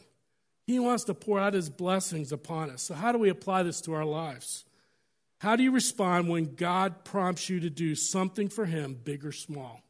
He 0.66 0.78
wants 0.78 1.04
to 1.04 1.14
pour 1.14 1.40
out 1.40 1.54
his 1.54 1.68
blessings 1.68 2.32
upon 2.32 2.70
us. 2.70 2.82
So, 2.82 2.94
how 2.94 3.12
do 3.12 3.18
we 3.18 3.28
apply 3.28 3.64
this 3.64 3.80
to 3.82 3.92
our 3.92 4.04
lives? 4.04 4.64
How 5.38 5.56
do 5.56 5.62
you 5.62 5.72
respond 5.72 6.28
when 6.28 6.54
God 6.54 7.04
prompts 7.04 7.50
you 7.50 7.60
to 7.60 7.70
do 7.70 7.94
something 7.94 8.48
for 8.48 8.64
him, 8.64 8.98
big 9.02 9.26
or 9.26 9.32
small? 9.32 9.82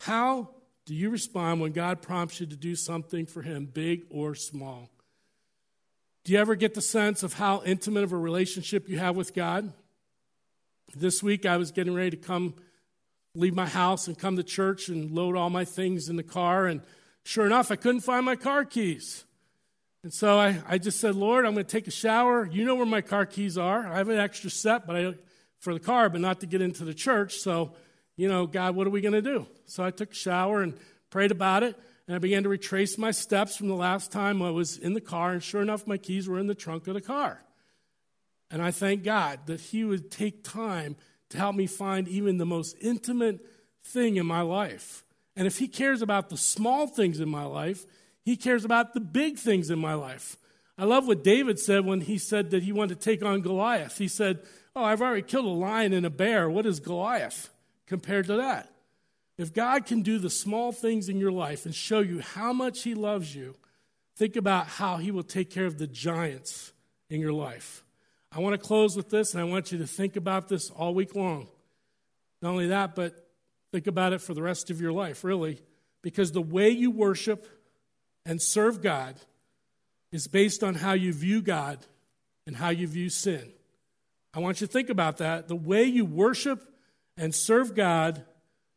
How 0.00 0.50
do 0.86 0.94
you 0.94 1.10
respond 1.10 1.60
when 1.60 1.72
God 1.72 2.02
prompts 2.02 2.40
you 2.40 2.46
to 2.46 2.56
do 2.56 2.76
something 2.76 3.26
for 3.26 3.42
him, 3.42 3.66
big 3.66 4.04
or 4.10 4.34
small? 4.34 4.90
Do 6.24 6.32
you 6.32 6.38
ever 6.38 6.54
get 6.54 6.74
the 6.74 6.82
sense 6.82 7.22
of 7.22 7.34
how 7.34 7.62
intimate 7.64 8.04
of 8.04 8.12
a 8.12 8.16
relationship 8.16 8.88
you 8.88 8.98
have 8.98 9.16
with 9.16 9.34
God? 9.34 9.72
This 10.94 11.22
week 11.22 11.46
I 11.46 11.56
was 11.56 11.70
getting 11.70 11.94
ready 11.94 12.10
to 12.10 12.16
come 12.16 12.54
leave 13.34 13.54
my 13.54 13.66
house 13.66 14.06
and 14.06 14.18
come 14.18 14.36
to 14.36 14.42
church 14.42 14.88
and 14.88 15.10
load 15.10 15.36
all 15.36 15.50
my 15.50 15.64
things 15.64 16.08
in 16.08 16.16
the 16.16 16.22
car, 16.22 16.66
and 16.66 16.80
sure 17.24 17.46
enough, 17.46 17.70
I 17.70 17.76
couldn't 17.76 18.02
find 18.02 18.24
my 18.24 18.36
car 18.36 18.64
keys. 18.64 19.24
And 20.02 20.12
so 20.12 20.38
I, 20.38 20.60
I 20.68 20.78
just 20.78 21.00
said, 21.00 21.14
Lord, 21.14 21.46
I'm 21.46 21.54
going 21.54 21.64
to 21.64 21.72
take 21.72 21.88
a 21.88 21.90
shower. 21.90 22.46
You 22.46 22.64
know 22.64 22.74
where 22.74 22.86
my 22.86 23.00
car 23.00 23.24
keys 23.24 23.56
are. 23.56 23.86
I 23.86 23.96
have 23.96 24.10
an 24.10 24.18
extra 24.18 24.50
set 24.50 24.86
but 24.86 24.96
I, 24.96 25.14
for 25.58 25.72
the 25.72 25.80
car, 25.80 26.10
but 26.10 26.20
not 26.20 26.40
to 26.40 26.46
get 26.46 26.60
into 26.60 26.84
the 26.84 26.92
church. 26.92 27.36
So, 27.38 27.72
you 28.16 28.28
know, 28.28 28.46
God, 28.46 28.76
what 28.76 28.86
are 28.86 28.90
we 28.90 29.00
going 29.00 29.12
to 29.12 29.22
do? 29.22 29.46
So 29.66 29.84
I 29.84 29.90
took 29.90 30.12
a 30.12 30.14
shower 30.14 30.62
and 30.62 30.74
prayed 31.10 31.30
about 31.30 31.62
it. 31.62 31.76
And 32.06 32.14
I 32.14 32.18
began 32.18 32.42
to 32.42 32.50
retrace 32.50 32.98
my 32.98 33.12
steps 33.12 33.56
from 33.56 33.68
the 33.68 33.74
last 33.74 34.12
time 34.12 34.42
I 34.42 34.50
was 34.50 34.76
in 34.76 34.92
the 34.92 35.00
car. 35.00 35.32
And 35.32 35.42
sure 35.42 35.62
enough, 35.62 35.86
my 35.86 35.96
keys 35.96 36.28
were 36.28 36.38
in 36.38 36.46
the 36.46 36.54
trunk 36.54 36.86
of 36.86 36.94
the 36.94 37.00
car. 37.00 37.42
And 38.50 38.60
I 38.60 38.70
thank 38.70 39.04
God 39.04 39.40
that 39.46 39.60
He 39.60 39.84
would 39.84 40.10
take 40.10 40.44
time 40.44 40.96
to 41.30 41.38
help 41.38 41.56
me 41.56 41.66
find 41.66 42.06
even 42.06 42.36
the 42.36 42.44
most 42.44 42.76
intimate 42.80 43.44
thing 43.82 44.16
in 44.16 44.26
my 44.26 44.42
life. 44.42 45.02
And 45.34 45.46
if 45.46 45.58
He 45.58 45.66
cares 45.66 46.02
about 46.02 46.28
the 46.28 46.36
small 46.36 46.86
things 46.86 47.20
in 47.20 47.28
my 47.30 47.44
life, 47.44 47.86
he 48.24 48.36
cares 48.36 48.64
about 48.64 48.94
the 48.94 49.00
big 49.00 49.36
things 49.36 49.70
in 49.70 49.78
my 49.78 49.94
life. 49.94 50.36
I 50.78 50.84
love 50.84 51.06
what 51.06 51.22
David 51.22 51.58
said 51.58 51.84
when 51.84 52.00
he 52.00 52.18
said 52.18 52.50
that 52.50 52.62
he 52.62 52.72
wanted 52.72 53.00
to 53.00 53.04
take 53.04 53.24
on 53.24 53.42
Goliath. 53.42 53.98
He 53.98 54.08
said, 54.08 54.40
Oh, 54.74 54.82
I've 54.82 55.02
already 55.02 55.22
killed 55.22 55.44
a 55.44 55.48
lion 55.48 55.92
and 55.92 56.04
a 56.04 56.10
bear. 56.10 56.50
What 56.50 56.66
is 56.66 56.80
Goliath 56.80 57.50
compared 57.86 58.26
to 58.26 58.36
that? 58.36 58.70
If 59.36 59.52
God 59.52 59.86
can 59.86 60.02
do 60.02 60.18
the 60.18 60.30
small 60.30 60.70
things 60.72 61.08
in 61.08 61.18
your 61.18 61.32
life 61.32 61.66
and 61.66 61.74
show 61.74 62.00
you 62.00 62.20
how 62.20 62.52
much 62.52 62.82
He 62.82 62.94
loves 62.94 63.34
you, 63.34 63.56
think 64.16 64.36
about 64.36 64.66
how 64.66 64.98
He 64.98 65.10
will 65.10 65.24
take 65.24 65.50
care 65.50 65.66
of 65.66 65.78
the 65.78 65.86
giants 65.86 66.72
in 67.10 67.20
your 67.20 67.32
life. 67.32 67.84
I 68.30 68.40
want 68.40 68.60
to 68.60 68.66
close 68.66 68.96
with 68.96 69.10
this, 69.10 69.34
and 69.34 69.40
I 69.40 69.44
want 69.44 69.72
you 69.72 69.78
to 69.78 69.86
think 69.86 70.16
about 70.16 70.48
this 70.48 70.70
all 70.70 70.94
week 70.94 71.14
long. 71.14 71.48
Not 72.42 72.50
only 72.50 72.68
that, 72.68 72.94
but 72.94 73.28
think 73.72 73.86
about 73.86 74.12
it 74.12 74.20
for 74.20 74.34
the 74.34 74.42
rest 74.42 74.70
of 74.70 74.80
your 74.80 74.92
life, 74.92 75.24
really, 75.24 75.60
because 76.02 76.32
the 76.32 76.42
way 76.42 76.70
you 76.70 76.90
worship 76.90 77.46
and 78.26 78.40
serve 78.40 78.82
God 78.82 79.16
is 80.12 80.28
based 80.28 80.62
on 80.62 80.74
how 80.74 80.92
you 80.92 81.12
view 81.12 81.42
God 81.42 81.78
and 82.46 82.54
how 82.54 82.68
you 82.68 82.86
view 82.86 83.08
sin. 83.08 83.52
I 84.32 84.40
want 84.40 84.60
you 84.60 84.66
to 84.66 84.72
think 84.72 84.90
about 84.90 85.18
that. 85.18 85.48
The 85.48 85.56
way 85.56 85.84
you 85.84 86.04
worship 86.04 86.73
and 87.16 87.34
serve 87.34 87.74
God 87.74 88.24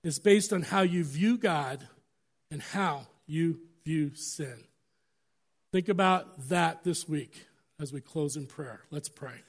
is 0.03 0.19
based 0.19 0.53
on 0.53 0.61
how 0.61 0.81
you 0.81 1.03
view 1.03 1.37
God 1.37 1.87
and 2.51 2.61
how 2.61 3.07
you 3.25 3.59
view 3.85 4.11
sin. 4.15 4.63
Think 5.71 5.89
about 5.89 6.49
that 6.49 6.83
this 6.83 7.07
week 7.07 7.45
as 7.79 7.91
we 7.91 8.01
close 8.01 8.35
in 8.35 8.47
prayer. 8.47 8.81
Let's 8.89 9.09
pray. 9.09 9.43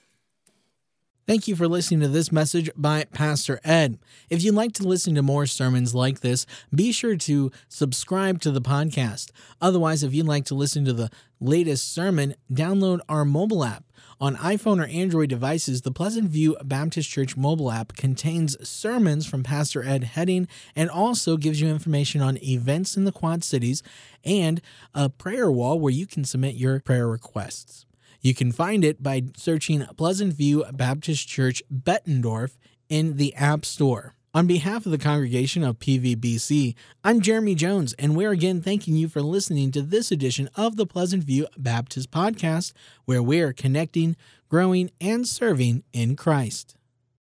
Thank 1.29 1.47
you 1.47 1.57
for 1.57 1.69
listening 1.69 2.01
to 2.01 2.09
this 2.09 2.33
message 2.33 2.71
by 2.75 3.05
Pastor 3.13 3.61
Ed. 3.63 3.99
If 4.31 4.43
you'd 4.43 4.55
like 4.55 4.73
to 4.73 4.89
listen 4.89 5.15
to 5.15 5.21
more 5.21 5.45
sermons 5.45 5.95
like 5.95 6.21
this, 6.21 6.47
be 6.75 6.91
sure 6.91 7.17
to 7.17 7.53
subscribe 7.69 8.41
to 8.41 8.51
the 8.51 8.63
podcast. 8.63 9.31
Otherwise, 9.61 10.03
if 10.03 10.15
you'd 10.15 10.25
like 10.25 10.47
to 10.47 10.55
listen 10.55 10.87
to 10.87 10.95
the 10.95 11.11
latest 11.39 11.93
sermon, 11.93 12.35
download 12.51 13.01
our 13.11 13.27
mobile 13.27 13.63
app. 13.63 13.85
On 14.19 14.37
iPhone 14.37 14.83
or 14.83 14.87
Android 14.87 15.29
devices, 15.29 15.83
the 15.83 15.93
Pleasant 15.93 16.31
View 16.31 16.57
Baptist 16.65 17.11
Church 17.11 17.37
mobile 17.37 17.71
app 17.71 17.95
contains 17.95 18.57
sermons 18.67 19.27
from 19.27 19.43
Pastor 19.43 19.85
Ed 19.85 20.05
Hedding 20.05 20.49
and 20.75 20.89
also 20.89 21.37
gives 21.37 21.61
you 21.61 21.69
information 21.69 22.23
on 22.23 22.43
events 22.43 22.97
in 22.97 23.05
the 23.05 23.13
Quad 23.13 23.45
Cities 23.45 23.83
and 24.25 24.63
a 24.95 25.11
prayer 25.11 25.51
wall 25.51 25.79
where 25.79 25.93
you 25.93 26.07
can 26.07 26.25
submit 26.25 26.55
your 26.55 26.81
prayer 26.81 27.07
requests. 27.07 27.85
You 28.21 28.35
can 28.35 28.51
find 28.51 28.85
it 28.85 29.01
by 29.01 29.25
searching 29.37 29.87
Pleasant 29.97 30.35
View 30.35 30.65
Baptist 30.73 31.29
Church 31.29 31.63
Bettendorf 31.73 32.59
in 32.89 33.17
the 33.17 33.33
App 33.35 33.65
Store. 33.65 34.15
On 34.35 34.47
behalf 34.47 34.85
of 34.85 34.93
the 34.93 34.99
congregation 34.99 35.63
of 35.63 35.79
PVBC, 35.79 36.75
I'm 37.05 37.21
Jeremy 37.21 37.55
Jones, 37.55 37.95
and 37.95 38.17
we're 38.17 38.33
again 38.33 38.61
thanking 38.61 38.97
you 38.97 39.09
for 39.09 39.23
listening 39.23 39.71
to 39.71 39.83
this 39.83 40.11
edition 40.11 40.51
of 40.57 40.77
the 40.77 40.87
Pleasant 40.87 41.23
View 41.23 41.47
Baptist 41.57 42.11
Podcast, 42.11 42.73
where 43.05 43.23
we're 43.23 43.53
connecting, 43.53 44.17
growing, 44.49 44.91
and 45.01 45.27
serving 45.27 45.85
in 45.93 46.17
Christ. 46.17 46.78